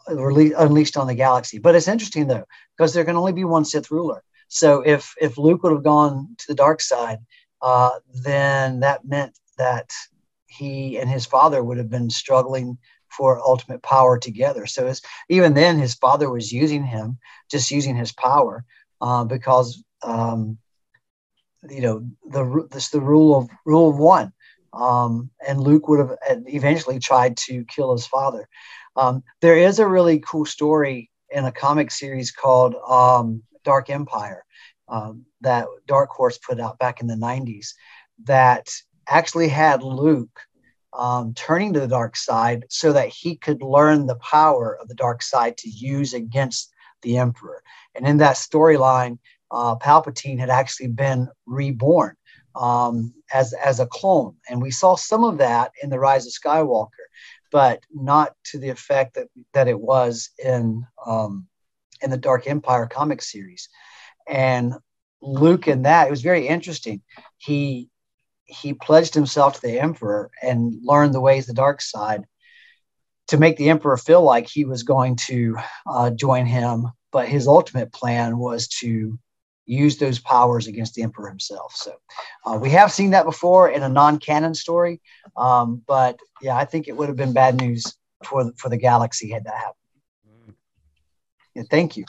[0.07, 1.59] unleashed on the galaxy.
[1.59, 2.45] But it's interesting though
[2.77, 4.23] because there can only be one Sith ruler.
[4.47, 7.19] So if if Luke would have gone to the dark side,
[7.61, 7.91] uh,
[8.23, 9.91] then that meant that
[10.47, 12.77] he and his father would have been struggling
[13.09, 14.65] for ultimate power together.
[14.65, 14.91] So
[15.29, 17.17] even then, his father was using him,
[17.49, 18.63] just using his power,
[19.01, 20.57] uh, because um,
[21.69, 24.33] you know the this the rule of rule of one.
[24.73, 28.47] Um, and Luke would have eventually tried to kill his father.
[28.97, 34.43] Um, there is a really cool story in a comic series called um, Dark Empire
[34.89, 37.73] um, that Dark Horse put out back in the 90s
[38.23, 38.69] that
[39.07, 40.41] actually had Luke
[40.93, 44.95] um, turning to the dark side so that he could learn the power of the
[44.95, 47.61] dark side to use against the Emperor.
[47.93, 49.19] And in that storyline,
[49.51, 52.15] uh, Palpatine had actually been reborn
[52.55, 56.33] um, as as a clone, and we saw some of that in the Rise of
[56.33, 57.05] Skywalker,
[57.51, 61.47] but not to the effect that that it was in um,
[62.01, 63.69] in the Dark Empire comic series.
[64.27, 64.73] And
[65.21, 67.01] Luke in that it was very interesting.
[67.37, 67.89] He
[68.45, 72.25] he pledged himself to the Emperor and learned the ways the dark side
[73.27, 76.87] to make the Emperor feel like he was going to uh, join him.
[77.11, 79.17] But his ultimate plan was to
[79.67, 81.75] use those powers against the emperor himself.
[81.75, 81.93] So
[82.45, 85.01] uh, we have seen that before in a non-canon story,
[85.35, 88.77] um, but yeah, I think it would have been bad news for the, for the
[88.77, 90.55] galaxy had that happened.
[91.53, 92.05] Yeah, thank you.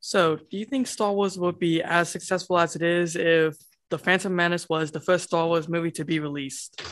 [0.00, 3.56] So, do you think Star Wars would be as successful as it is if
[3.88, 6.82] The Phantom Menace was the first Star Wars movie to be released?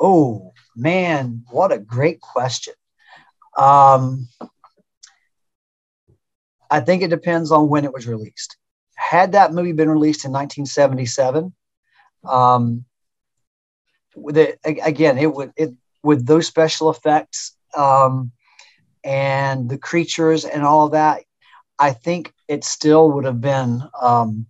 [0.00, 2.74] Oh man, what a great question.
[3.56, 4.28] Um,
[6.70, 8.56] I think it depends on when it was released.
[8.94, 11.52] Had that movie been released in 1977,
[12.24, 12.84] um,
[14.14, 15.70] with it again, it would it
[16.02, 18.32] with those special effects um,
[19.04, 21.22] and the creatures and all that.
[21.78, 24.46] I think it still would have been um,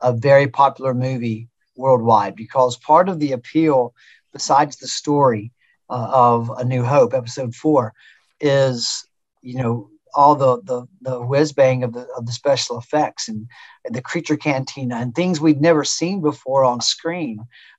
[0.00, 3.94] a very popular movie worldwide because part of the appeal,
[4.32, 5.52] besides the story
[5.88, 7.92] uh, of A New Hope, Episode Four,
[8.40, 9.06] is
[9.42, 13.46] you know all the the the whiz bang of the of the special effects and,
[13.88, 17.38] the creature cantina and things we'd never seen before on screen.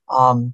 [0.10, 0.54] Um,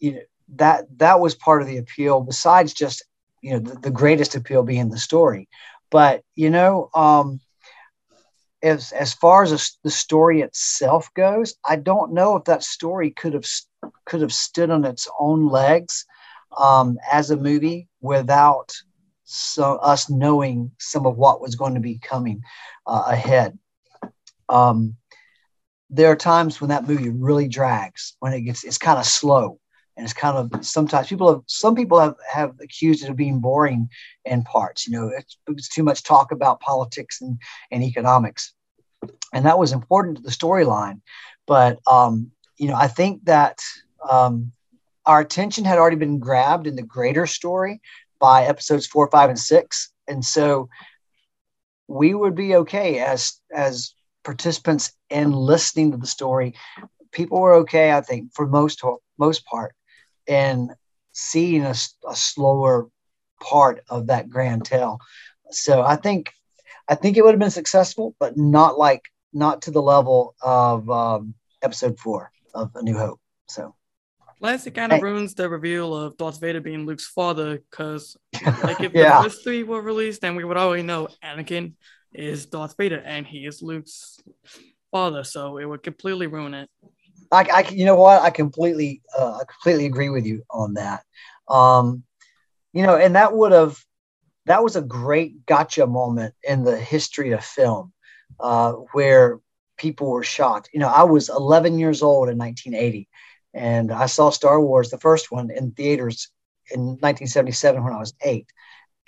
[0.00, 0.20] you know
[0.54, 2.22] that that was part of the appeal.
[2.22, 3.04] Besides just
[3.42, 5.48] you know the, the greatest appeal being the story,
[5.90, 7.40] but you know um,
[8.62, 13.34] as as far as the story itself goes, I don't know if that story could
[13.34, 13.46] have
[14.06, 16.06] could have stood on its own legs
[16.56, 18.72] um, as a movie without
[19.34, 22.42] so us knowing some of what was going to be coming
[22.86, 23.58] uh, ahead.
[24.48, 24.96] Um,
[25.90, 29.58] there are times when that movie really drags, when it gets it's kind of slow
[29.96, 33.40] and it's kind of sometimes people have some people have, have accused it of being
[33.40, 33.88] boring
[34.24, 37.38] in parts you know it's, it's too much talk about politics and,
[37.70, 38.54] and economics
[39.32, 41.00] and that was important to the storyline
[41.46, 43.58] but um, you know i think that
[44.10, 44.52] um,
[45.04, 47.80] our attention had already been grabbed in the greater story
[48.22, 50.68] by episodes four five and six and so
[51.88, 53.94] we would be okay as as
[54.24, 56.54] participants in listening to the story
[57.10, 58.82] people were okay i think for most
[59.18, 59.74] most part
[60.28, 60.70] and
[61.12, 61.74] seeing a,
[62.08, 62.88] a slower
[63.42, 64.98] part of that grand tale.
[65.50, 66.32] So I think
[66.88, 69.02] I think it would have been successful, but not like
[69.32, 73.20] not to the level of um, episode four of A New Hope.
[73.48, 73.74] So.
[74.42, 78.16] Plus, it kind of ruins the reveal of Darth Vader being Luke's father, because
[78.64, 79.18] like if yeah.
[79.18, 81.74] the first three were released, then we would already know Anakin
[82.12, 84.18] is Darth Vader and he is Luke's
[84.90, 86.68] father, so it would completely ruin it.
[87.30, 88.20] I, I you know what?
[88.20, 91.04] I completely, uh, I completely agree with you on that.
[91.46, 92.02] Um,
[92.72, 93.78] you know, and that would have,
[94.46, 97.92] that was a great gotcha moment in the history of film,
[98.40, 99.38] uh, where
[99.76, 100.70] people were shocked.
[100.72, 103.08] You know, I was 11 years old in 1980,
[103.54, 106.28] and I saw Star Wars, the first one, in theaters
[106.70, 108.46] in 1977 when I was eight.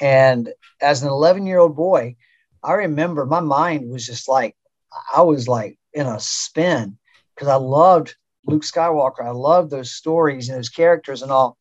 [0.00, 2.16] And as an 11 year old boy,
[2.62, 4.56] I remember my mind was just like,
[5.14, 6.98] I was like in a spin
[7.34, 8.16] because I loved
[8.46, 9.24] Luke Skywalker.
[9.24, 11.56] I loved those stories and those characters and all.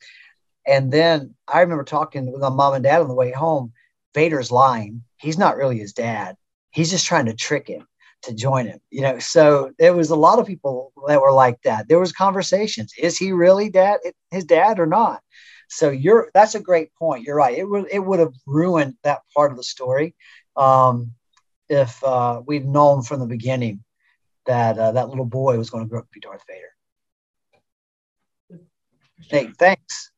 [0.66, 3.74] And then I remember talking with my mom and dad on the way home.
[4.14, 5.04] Vader's lying.
[5.18, 6.36] He's not really his dad.
[6.72, 7.88] He's just trying to trick him
[8.24, 8.80] to join him.
[8.90, 11.88] You know, so there was a lot of people that were like that.
[11.88, 12.94] There was conversations.
[12.98, 14.00] Is he really dad
[14.32, 15.22] his dad or not?
[15.70, 17.24] So you're that's a great point.
[17.24, 17.58] You're right.
[17.58, 20.16] It would it would have ruined that part of the story
[20.56, 21.12] um,
[21.70, 23.84] if uh, we'd known from the beginning
[24.46, 26.68] that uh, that little boy was going to grow up to be Darth Vader.
[29.30, 30.12] Hey, thanks.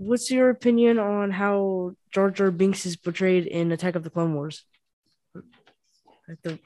[0.00, 4.34] What's your opinion on how Jar Jar Binks is portrayed in Attack of the Clone
[4.34, 4.64] Wars?
[6.42, 6.58] The...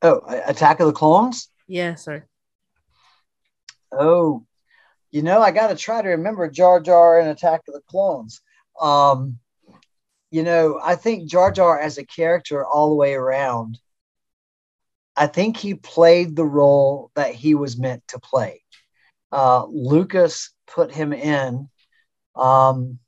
[0.00, 1.50] Oh, Attack of the Clones?
[1.68, 2.22] Yeah, sorry.
[3.92, 4.46] Oh,
[5.10, 8.40] you know, I got to try to remember Jar Jar and Attack of the Clones.
[8.80, 9.38] Um,
[10.30, 13.78] you know, I think Jar Jar as a character all the way around,
[15.14, 18.62] I think he played the role that he was meant to play.
[19.30, 21.68] Uh, Lucas put him in
[22.36, 22.98] um,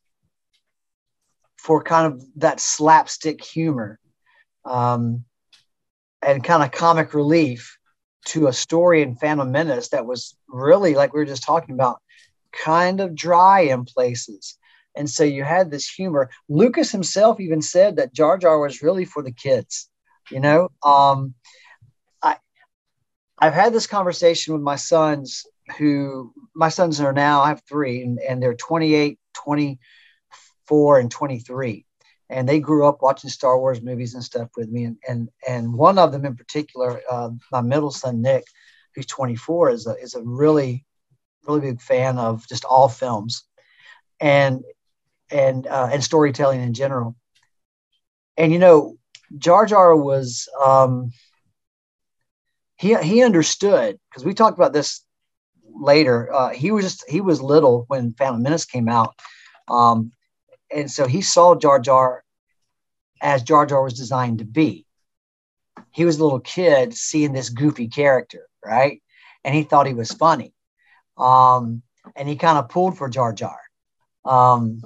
[1.56, 3.98] for kind of that slapstick humor
[4.64, 5.24] um,
[6.22, 7.78] and kind of comic relief
[8.26, 11.98] to a story in Phantom Menace that was really, like we were just talking about,
[12.52, 14.56] kind of dry in places.
[14.96, 16.30] And so you had this humor.
[16.48, 19.88] Lucas himself even said that Jar Jar was really for the kids.
[20.30, 21.34] You know, um,
[22.22, 22.36] I
[23.38, 28.02] I've had this conversation with my sons who my sons are now, I have three,
[28.02, 31.84] and, and they're 28, 24, and 23.
[32.30, 34.84] And they grew up watching Star Wars movies and stuff with me.
[34.84, 38.44] And and, and one of them in particular, uh, my middle son Nick,
[38.94, 40.84] who's 24, is a is a really,
[41.46, 43.44] really big fan of just all films.
[44.20, 44.62] And
[45.30, 47.16] and uh, and storytelling in general.
[48.36, 48.98] And you know,
[49.36, 51.12] Jar Jar was um,
[52.76, 55.04] he he understood because we talked about this
[55.74, 56.32] later.
[56.32, 59.14] Uh, he was just he was little when Phantom Menace came out,
[59.68, 60.12] um,
[60.70, 62.24] and so he saw Jar Jar
[63.20, 64.86] as Jar Jar was designed to be.
[65.92, 69.02] He was a little kid seeing this goofy character, right?
[69.44, 70.52] And he thought he was funny.
[71.16, 71.82] Um,
[72.14, 73.58] and he kind of pulled for Jar Jar.
[74.24, 74.82] Um,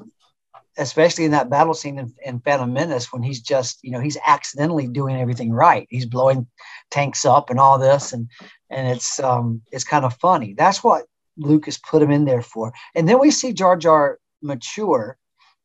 [0.78, 4.16] especially in that battle scene in, in Phantom Menace when he's just, you know, he's
[4.26, 5.86] accidentally doing everything right.
[5.90, 6.46] He's blowing
[6.90, 8.28] tanks up and all this, and
[8.72, 10.54] and it's um it's kind of funny.
[10.54, 11.04] That's what
[11.36, 12.72] Lucas put him in there for.
[12.94, 15.16] And then we see Jar Jar mature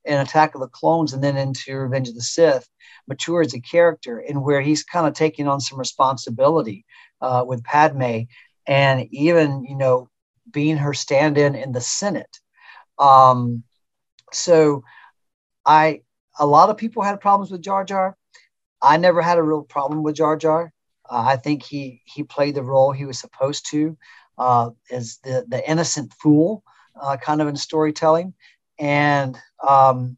[0.06, 2.68] in Attack of the Clones and then into Revenge of the Sith,
[3.08, 6.86] mature as a character, and where he's kind of taking on some responsibility
[7.22, 8.22] uh, with Padme,
[8.68, 10.10] and even you know
[10.52, 12.40] being her stand-in in the Senate.
[13.00, 13.64] Um,
[14.32, 14.84] so
[15.66, 16.02] I
[16.40, 18.16] a lot of people had problems with Jar Jar.
[18.82, 20.72] I never had a real problem with Jar Jar.
[21.10, 23.98] Uh, I think he he played the role he was supposed to
[24.38, 26.64] uh, as the the innocent fool,
[27.00, 28.34] uh, kind of in storytelling,
[28.80, 29.38] and
[29.68, 30.18] um,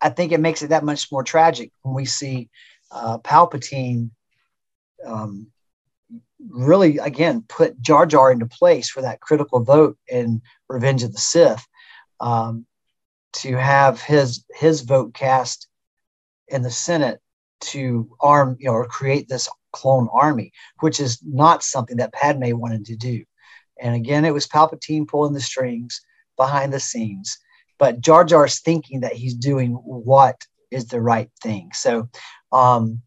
[0.00, 2.48] I think it makes it that much more tragic when we see
[2.90, 4.10] uh, Palpatine
[5.04, 5.48] um,
[6.48, 11.18] really, again, put Jar Jar into place for that critical vote in Revenge of the
[11.18, 11.66] Sith
[12.20, 12.66] um,
[13.34, 15.68] to have his his vote cast
[16.48, 17.20] in the Senate
[17.60, 22.56] to arm, you know, or create this clone army, which is not something that Padme
[22.56, 23.24] wanted to do.
[23.80, 26.00] And again, it was Palpatine pulling the strings
[26.36, 27.38] behind the scenes,
[27.78, 31.70] but Jar Jar's thinking that he's doing what is the right thing.
[31.72, 32.08] So
[32.52, 33.02] um,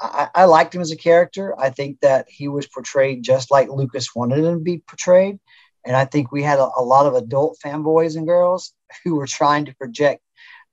[0.00, 1.58] I, I liked him as a character.
[1.58, 5.38] I think that he was portrayed just like Lucas wanted him to be portrayed.
[5.84, 8.72] And I think we had a, a lot of adult fanboys and girls
[9.04, 10.22] who were trying to project,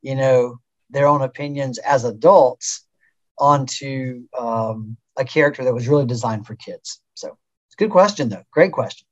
[0.02, 0.60] you know,
[0.90, 2.86] their own opinions as adults
[3.38, 7.02] onto um, a character that was really designed for kids.
[7.16, 7.38] So
[7.68, 8.44] it's a good question, though.
[8.52, 9.08] Great question.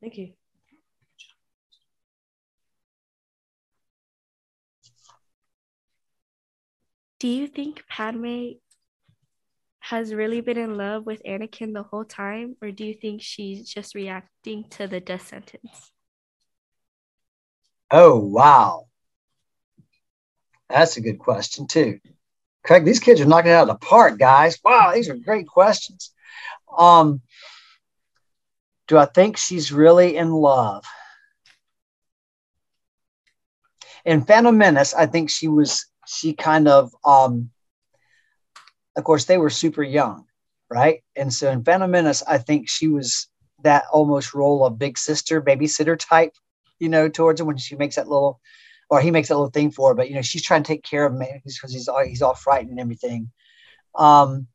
[0.00, 0.32] Thank you.
[7.20, 8.52] Do you think Padme
[9.78, 13.68] has really been in love with Anakin the whole time, or do you think she's
[13.68, 15.92] just reacting to the death sentence?
[17.90, 18.86] Oh, wow.
[20.68, 22.00] That's a good question, too.
[22.64, 24.58] Craig, these kids are knocking it out of the park, guys.
[24.64, 26.12] Wow, these are great questions.
[26.76, 27.20] Um,
[28.88, 30.84] do I think she's really in love?
[34.04, 37.50] In Phantom Menace, I think she was, she kind of, um,
[38.96, 40.26] of course, they were super young,
[40.70, 41.02] right?
[41.16, 43.28] And so in Phantom Menace, I think she was
[43.62, 46.34] that almost role of big sister, babysitter type,
[46.78, 48.40] you know, towards him when she makes that little,
[48.92, 49.94] or he makes a little thing for her.
[49.94, 52.34] But you know, she's trying to take care of him because he's all, he's all
[52.34, 53.30] frightened and everything.
[53.94, 54.48] Um,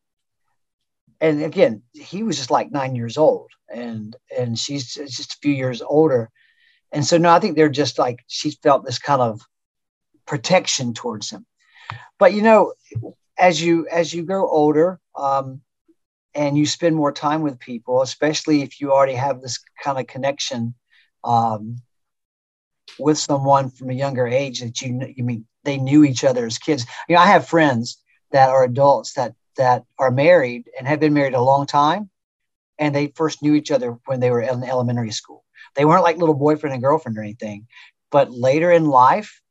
[1.20, 5.54] and again, he was just like nine years old, and and she's just a few
[5.54, 6.30] years older.
[6.92, 9.42] And so no, I think they're just like she felt this kind of
[10.28, 11.48] protection towards him.
[12.20, 12.74] But you know,
[13.40, 15.62] as you as you grow older um,
[16.36, 20.06] and you spend more time with people, especially if you already have this kind of
[20.06, 20.76] connection
[21.24, 21.82] um,
[23.00, 26.58] with someone from a younger age that you you mean they knew each other as
[26.58, 26.86] kids.
[27.08, 31.14] You know, I have friends that are adults that that are married and have been
[31.14, 32.10] married a long time,
[32.78, 35.44] and they first knew each other when they were in elementary school.
[35.76, 37.68] They weren't like little boyfriend and girlfriend or anything,
[38.12, 39.42] but later in life,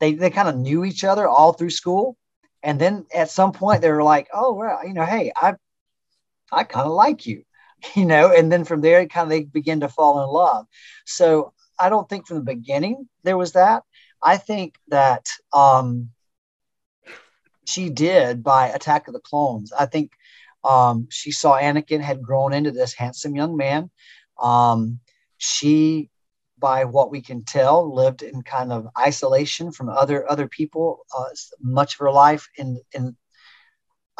[0.00, 2.16] they they kind of knew each other all through school
[2.64, 5.54] and then at some point they were like oh well you know hey i
[6.50, 7.44] i kind of like you
[7.94, 10.66] you know and then from there kind of they begin to fall in love
[11.04, 13.82] so i don't think from the beginning there was that.
[14.22, 16.10] I think that um
[17.66, 19.72] she did by attack of the clones.
[19.72, 20.12] I think
[20.64, 23.90] um she saw anakin had grown into this handsome young man.
[24.40, 25.00] Um
[25.38, 26.10] she
[26.58, 31.24] by what we can tell, lived in kind of isolation from other other people uh,
[31.60, 33.16] much of her life in in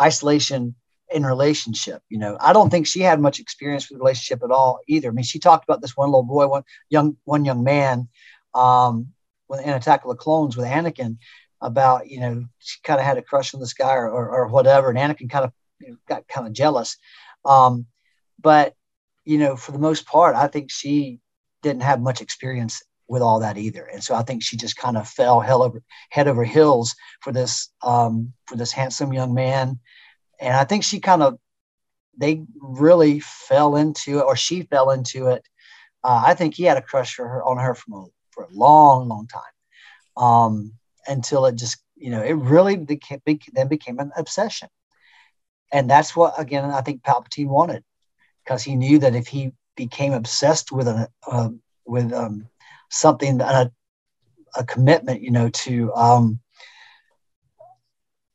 [0.00, 0.74] isolation
[1.12, 2.02] in relationship.
[2.08, 5.08] You know, I don't think she had much experience with relationship at all either.
[5.08, 8.08] I mean, she talked about this one little boy, one young one young man,
[8.54, 9.08] um,
[9.50, 11.18] in Attack of the Clones with Anakin,
[11.60, 14.48] about you know she kind of had a crush on this guy or, or, or
[14.48, 16.96] whatever, and Anakin kind of you know, got kind of jealous.
[17.44, 17.86] Um,
[18.40, 18.74] but
[19.24, 21.20] you know, for the most part, I think she
[21.62, 23.84] didn't have much experience with all that either.
[23.84, 27.32] And so I think she just kind of fell hell over head over heels for
[27.32, 29.78] this um, for this handsome young man.
[30.40, 31.38] And I think she kind of
[32.16, 35.46] they really fell into it, or she fell into it.
[36.02, 38.52] Uh, I think he had a crush for her on her from a, for a
[38.52, 40.72] long, long time, um,
[41.06, 43.20] until it just you know it really became,
[43.52, 44.68] then became an obsession.
[45.72, 47.84] And that's what again I think Palpatine wanted,
[48.44, 51.48] because he knew that if he became obsessed with a uh,
[51.86, 52.48] with um,
[52.90, 53.70] something a,
[54.54, 56.40] a commitment, you know, to um,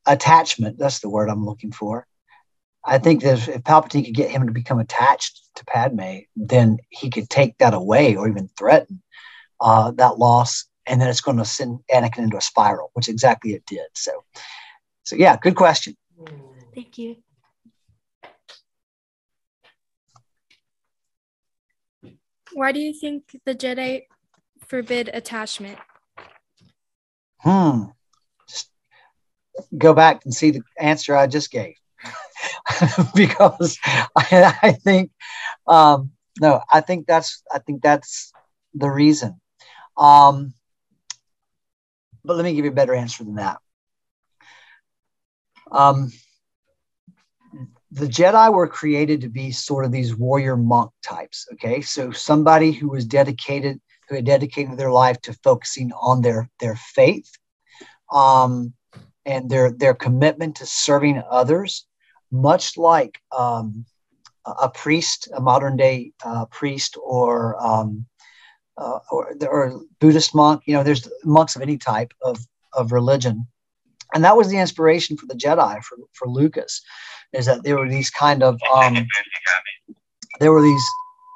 [0.06, 0.78] attachment.
[0.78, 2.08] That's the word I'm looking for.
[2.86, 7.10] I think that if Palpatine could get him to become attached to Padme, then he
[7.10, 9.02] could take that away or even threaten
[9.60, 13.52] uh, that loss, and then it's going to send Anakin into a spiral, which exactly
[13.52, 13.88] it did.
[13.95, 14.12] So,
[15.04, 15.95] so yeah, good question.
[16.74, 17.18] Thank you.
[22.54, 24.04] Why do you think the Jedi
[24.68, 25.78] forbid attachment?
[27.39, 27.84] Hmm.
[29.78, 31.76] Go back and see the answer I just gave.
[33.16, 33.78] because
[34.16, 35.12] I, I think
[35.68, 38.32] um, no, I think that's I think that's
[38.74, 39.39] the reason.
[39.97, 40.53] Um,
[42.24, 43.57] but let me give you a better answer than that.
[45.72, 46.12] Um,
[47.91, 51.47] the Jedi were created to be sort of these warrior monk types.
[51.53, 56.49] Okay, so somebody who was dedicated, who had dedicated their life to focusing on their
[56.60, 57.30] their faith,
[58.12, 58.74] um,
[59.30, 61.86] and their their commitment to serving others,
[62.32, 63.86] much like um,
[64.45, 68.05] a priest, a modern day uh, priest, or um,
[68.77, 70.63] uh, or or Buddhist monk.
[70.65, 72.39] You know, there's monks of any type of
[72.73, 73.47] of religion,
[74.13, 76.82] and that was the inspiration for the Jedi for for Lucas,
[77.32, 79.05] is that there were these kind of um,
[80.39, 80.86] there were these.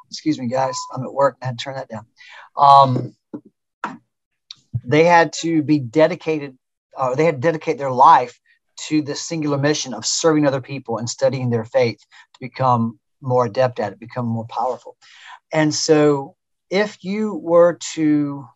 [0.10, 0.76] Excuse me, guys.
[0.94, 1.38] I'm at work.
[1.42, 2.06] I had to turn that down.
[2.56, 3.16] Um,
[4.84, 6.58] they had to be dedicated,
[6.98, 8.40] uh, they had to dedicate their life
[8.76, 13.46] to the singular mission of serving other people and studying their faith to become more
[13.46, 14.98] adept at it, become more powerful.
[15.52, 16.36] And so,
[16.70, 18.48] if you were to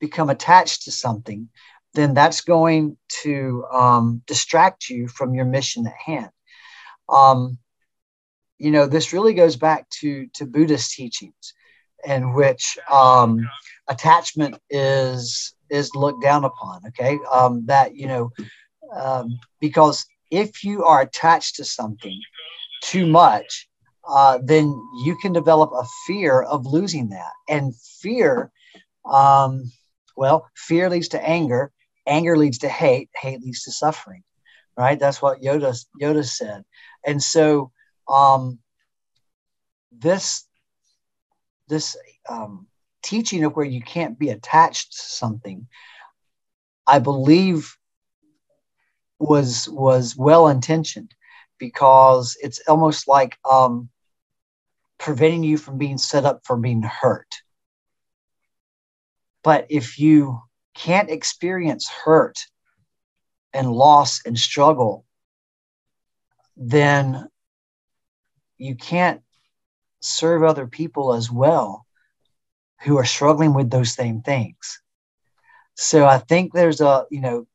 [0.00, 1.48] become attached to something,
[1.94, 6.30] then that's going to um, distract you from your mission at hand.
[7.08, 7.58] Um,
[8.58, 11.54] you know, this really goes back to to Buddhist teachings,
[12.04, 13.48] in which um,
[13.88, 16.82] attachment is is looked down upon.
[16.88, 18.30] Okay, um, that you know,
[18.94, 22.20] um, because if you are attached to something
[22.82, 23.68] too much,
[24.08, 24.66] uh, then
[25.04, 28.50] you can develop a fear of losing that, and fear,
[29.04, 29.70] um,
[30.16, 31.72] well, fear leads to anger,
[32.06, 34.22] anger leads to hate, hate leads to suffering.
[34.76, 34.98] Right?
[34.98, 36.64] That's what Yoda Yoda said,
[37.04, 37.72] and so
[38.08, 38.58] um,
[39.90, 40.46] this
[41.68, 41.96] this
[42.28, 42.66] um,
[43.02, 45.66] teaching of where you can't be attached to something,
[46.86, 47.76] I believe
[49.18, 51.14] was was well intentioned
[51.58, 53.88] because it's almost like um,
[54.98, 57.42] preventing you from being set up for being hurt.
[59.44, 60.40] But if you
[60.74, 62.38] can't experience hurt
[63.52, 65.04] and loss and struggle,
[66.56, 67.28] then
[68.58, 69.22] you can't
[70.00, 71.86] serve other people as well
[72.82, 74.80] who are struggling with those same things.
[75.74, 77.46] So I think there's a, you know,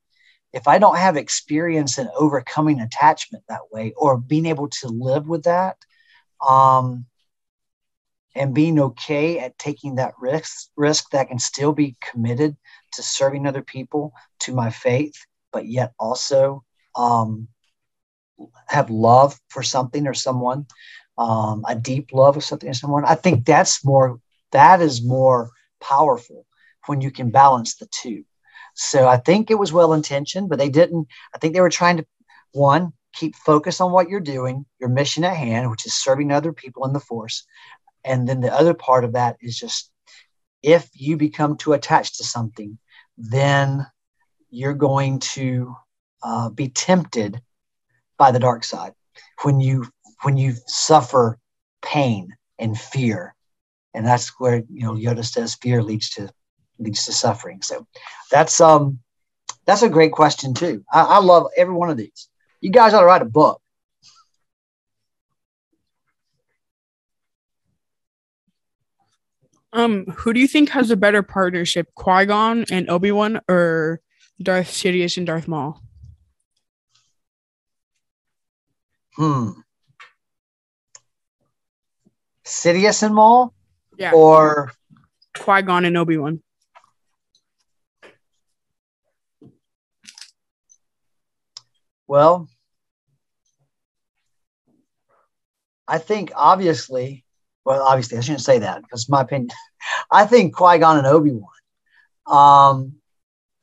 [0.54, 5.28] if I don't have experience in overcoming attachment that way or being able to live
[5.28, 5.78] with that,
[6.48, 7.06] um,
[8.36, 12.56] and being okay at taking that risk, risk that can still be committed
[12.94, 16.64] to serving other people, to my faith, but yet also
[16.96, 17.48] um,
[18.68, 20.68] have love for something or someone,
[21.18, 23.06] um, a deep love of something or someone.
[23.06, 24.20] I think that's more
[24.52, 25.50] that is more
[25.82, 26.46] powerful
[26.86, 28.24] when you can balance the two.
[28.76, 31.08] So I think it was well intentioned, but they didn't.
[31.34, 32.06] I think they were trying to
[32.54, 36.54] one keep focus on what you're doing, your mission at hand, which is serving other
[36.54, 37.46] people in the force,
[38.04, 39.92] and then the other part of that is just
[40.64, 42.78] if you become too attached to something,
[43.18, 43.86] then
[44.50, 45.76] you're going to
[46.24, 47.42] uh, be tempted
[48.18, 48.94] by the dark side
[49.44, 49.86] when you
[50.24, 51.38] when you suffer
[51.82, 53.36] pain and fear
[53.94, 56.30] and that's where you know yoda says fear leads to
[56.80, 57.62] leads to suffering.
[57.62, 57.88] So
[58.32, 59.00] that's um
[59.66, 60.84] that's a great question too.
[60.92, 62.30] I, I love every one of these.
[62.62, 63.62] You guys ought to write a book.
[69.74, 74.02] Um, who do you think has a better partnership, Qui Gon and Obi Wan, or
[74.42, 75.82] Darth Sidious and Darth Maul?
[79.16, 79.50] hmm.
[82.46, 83.54] Sidious and maul
[83.98, 84.12] Yeah.
[84.14, 84.72] or
[85.36, 86.42] Qui Gon and Obi Wan.
[92.08, 92.48] Well,
[95.88, 97.26] I think obviously,
[97.66, 99.50] well, obviously, I shouldn't say that because my opinion.
[100.12, 101.52] I think Qui Gon and Obi Wan.
[102.28, 102.94] Um,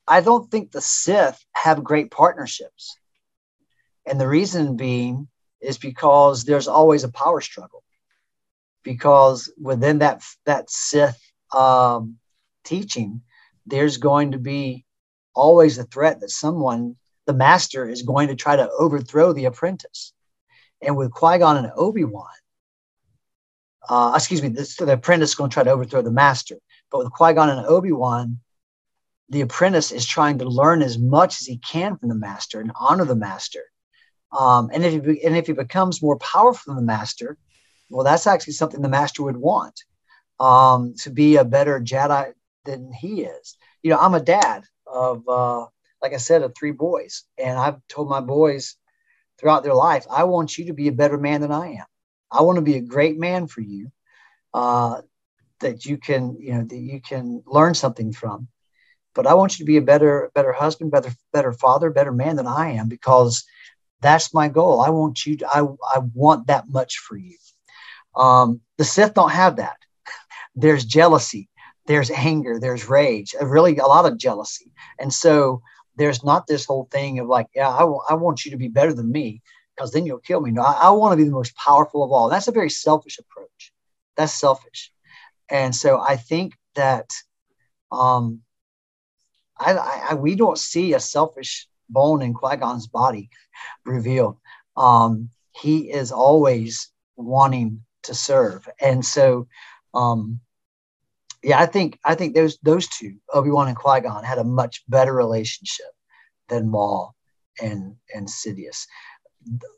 [0.07, 2.97] I don't think the Sith have great partnerships,
[4.05, 5.27] and the reason being
[5.61, 7.83] is because there's always a power struggle.
[8.85, 11.19] Because within that that Sith
[11.51, 12.17] um,
[12.63, 13.21] teaching,
[13.65, 14.85] there's going to be
[15.33, 20.13] always a threat that someone, the master, is going to try to overthrow the apprentice.
[20.81, 22.27] And with Qui Gon and Obi Wan,
[23.89, 26.57] uh, excuse me, this, the apprentice is going to try to overthrow the master.
[26.91, 28.39] But with Qui Gon and Obi Wan,
[29.29, 32.71] the apprentice is trying to learn as much as he can from the master and
[32.75, 33.63] honor the master.
[34.31, 37.37] Um, and if he and if he becomes more powerful than the master,
[37.89, 39.83] well, that's actually something the master would want
[40.39, 42.33] um, to be a better Jedi
[42.65, 43.57] than he is.
[43.83, 45.65] You know, I'm a dad of, uh,
[46.01, 48.75] like I said, of three boys, and I've told my boys
[49.37, 51.85] throughout their life, I want you to be a better man than I am.
[52.31, 53.91] I want to be a great man for you,
[54.53, 55.01] uh,
[55.59, 58.47] that you can, you know, that you can learn something from.
[59.13, 62.35] But I want you to be a better, better husband, better, better father, better man
[62.35, 63.45] than I am, because
[64.01, 64.81] that's my goal.
[64.81, 67.37] I want you to, I, I want that much for you.
[68.17, 69.77] Um, the Sith don't have that.
[70.55, 71.49] There's jealousy,
[71.87, 74.71] there's anger, there's rage, uh, really a lot of jealousy.
[74.99, 75.61] And so
[75.97, 79.11] there's not this whole thing of like, yeah, I want you to be better than
[79.11, 79.41] me
[79.75, 80.51] because then you'll kill me.
[80.51, 82.29] No, I, I want to be the most powerful of all.
[82.29, 83.73] That's a very selfish approach.
[84.17, 84.91] That's selfish.
[85.49, 87.11] And so I think that
[87.91, 88.41] um,
[89.57, 93.29] I, I, I we don't see a selfish bone in Qui Gon's body
[93.85, 94.37] revealed.
[94.75, 99.47] Um, he is always wanting to serve, and so
[99.93, 100.39] um,
[101.43, 104.43] yeah, I think I think those those two Obi Wan and Qui Gon had a
[104.43, 105.91] much better relationship
[106.49, 107.15] than Maul
[107.61, 108.87] and and Sidious.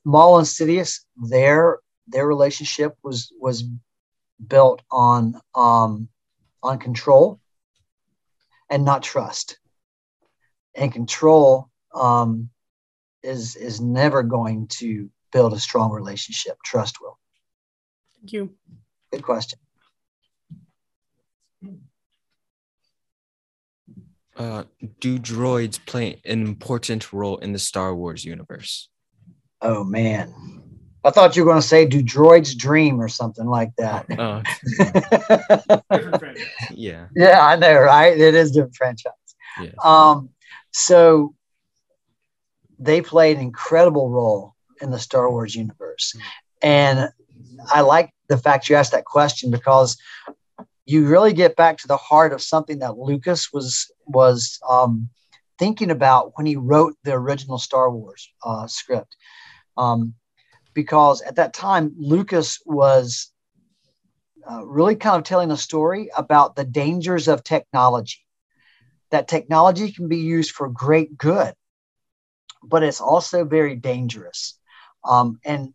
[0.06, 3.66] Maul and Sidious, their their relationship was was
[4.48, 6.08] built on um,
[6.64, 7.40] on control
[8.70, 9.60] and not trust.
[10.76, 12.50] And control um,
[13.24, 16.58] is is never going to build a strong relationship.
[16.64, 17.18] Trust will.
[18.20, 18.56] Thank you.
[19.12, 19.60] Good question.
[24.36, 24.64] Uh,
[25.00, 28.90] do droids play an important role in the Star Wars universe?
[29.62, 30.32] Oh man,
[31.04, 34.06] I thought you were going to say, "Do droids dream?" or something like that.
[34.12, 34.44] Uh,
[36.72, 37.08] yeah.
[37.16, 38.16] Yeah, I know, right?
[38.16, 39.14] It is different franchise.
[39.60, 39.74] Yes.
[39.84, 40.30] Um,
[40.72, 41.34] so
[42.78, 46.16] they play an incredible role in the Star Wars universe,
[46.62, 47.10] and
[47.74, 49.98] I like the fact you asked that question because
[50.86, 55.10] you really get back to the heart of something that Lucas was was um,
[55.60, 59.16] thinking about when he wrote the original Star Wars uh, script.
[59.76, 60.14] Um,
[60.74, 63.32] because at that time, Lucas was
[64.50, 68.20] uh, really kind of telling a story about the dangers of technology.
[69.10, 71.54] That technology can be used for great good,
[72.64, 74.60] but it's also very dangerous.
[75.04, 75.74] Um, and,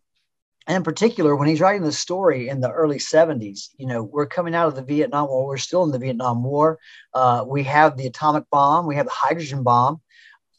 [0.67, 4.25] and in particular, when he's writing the story in the early 70s, you know, we're
[4.25, 6.79] coming out of the Vietnam War, we're still in the Vietnam War.
[7.13, 10.01] Uh, we have the atomic bomb, we have the hydrogen bomb.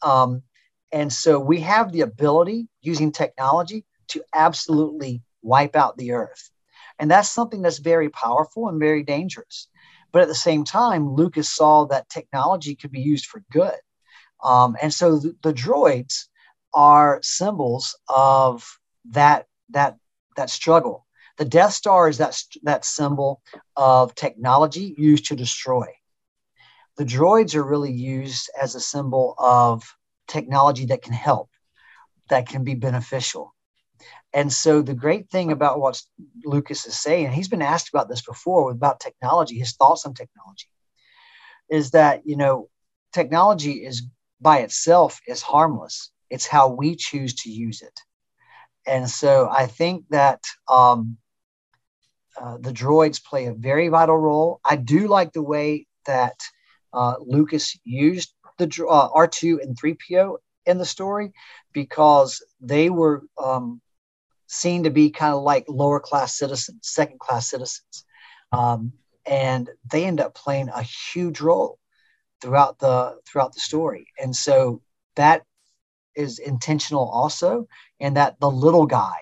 [0.03, 0.43] Um,
[0.91, 6.51] and so we have the ability using technology to absolutely wipe out the earth.
[6.99, 9.67] And that's something that's very powerful and very dangerous.
[10.11, 13.75] But at the same time, Lucas saw that technology could be used for good.
[14.43, 16.25] Um, and so the, the droids
[16.73, 18.79] are symbols of
[19.11, 19.97] that, that,
[20.35, 21.05] that struggle.
[21.37, 23.41] The Death Star is that, that symbol
[23.75, 25.87] of technology used to destroy.
[26.97, 29.83] The droids are really used as a symbol of
[30.27, 31.49] technology that can help,
[32.29, 33.53] that can be beneficial.
[34.33, 36.01] And so the great thing about what
[36.43, 40.67] Lucas is saying, he's been asked about this before about technology, his thoughts on technology,
[41.69, 42.69] is that you know
[43.13, 44.03] technology is
[44.41, 46.11] by itself is harmless.
[46.29, 47.97] It's how we choose to use it.
[48.87, 51.17] And so I think that um,
[52.39, 54.59] uh, the droids play a very vital role.
[54.63, 56.39] I do like the way that
[56.93, 61.33] uh, Lucas used the uh, R2 and 3PO in the story
[61.73, 63.81] because they were um,
[64.47, 68.05] seen to be kind of like lower class citizens, second class citizens.
[68.51, 68.93] Um,
[69.25, 71.79] and they end up playing a huge role
[72.41, 74.07] throughout the throughout the story.
[74.19, 74.81] And so
[75.15, 75.43] that
[76.15, 77.67] is intentional also,
[77.99, 79.17] and that the little guy,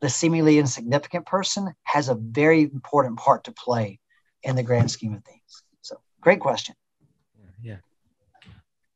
[0.00, 4.00] the seemingly insignificant person, has a very important part to play
[4.42, 5.62] in the grand scheme of things.
[5.82, 6.74] So great question.
[7.62, 7.76] Yeah.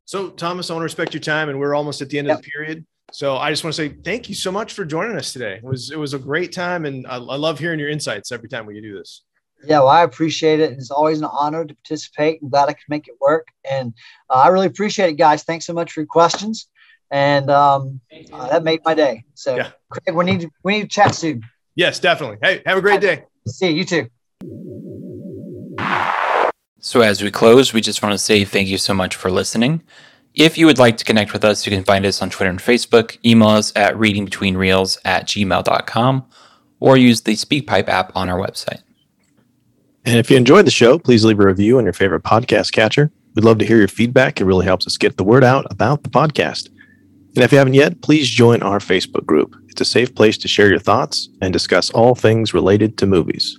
[0.04, 2.36] So, Thomas, I want to respect your time, and we're almost at the end of
[2.36, 2.86] the period.
[3.12, 5.56] So, I just want to say thank you so much for joining us today.
[5.56, 8.48] It was it was a great time, and I, I love hearing your insights every
[8.48, 9.22] time we do this.
[9.64, 10.72] Yeah, well, I appreciate it.
[10.72, 12.40] It's always an honor to participate.
[12.42, 13.94] I'm glad I could make it work, and
[14.30, 15.42] uh, I really appreciate it, guys.
[15.42, 16.68] Thanks so much for your questions,
[17.10, 18.00] and um,
[18.32, 19.24] uh, that made my day.
[19.34, 21.42] So, Craig, we need to, we need to chat soon.
[21.74, 22.38] Yes, definitely.
[22.42, 23.24] Hey, have a great day.
[23.46, 24.08] See you, you too.
[26.80, 29.82] So, as we close, we just want to say thank you so much for listening.
[30.34, 32.60] If you would like to connect with us, you can find us on Twitter and
[32.60, 36.26] Facebook, email us at readingbetweenreels at gmail.com,
[36.78, 38.82] or use the SpeakPipe app on our website.
[40.04, 43.10] And if you enjoyed the show, please leave a review on your favorite podcast catcher.
[43.34, 44.40] We'd love to hear your feedback.
[44.40, 46.68] It really helps us get the word out about the podcast.
[47.36, 49.54] And if you haven't yet, please join our Facebook group.
[49.68, 53.58] It's a safe place to share your thoughts and discuss all things related to movies.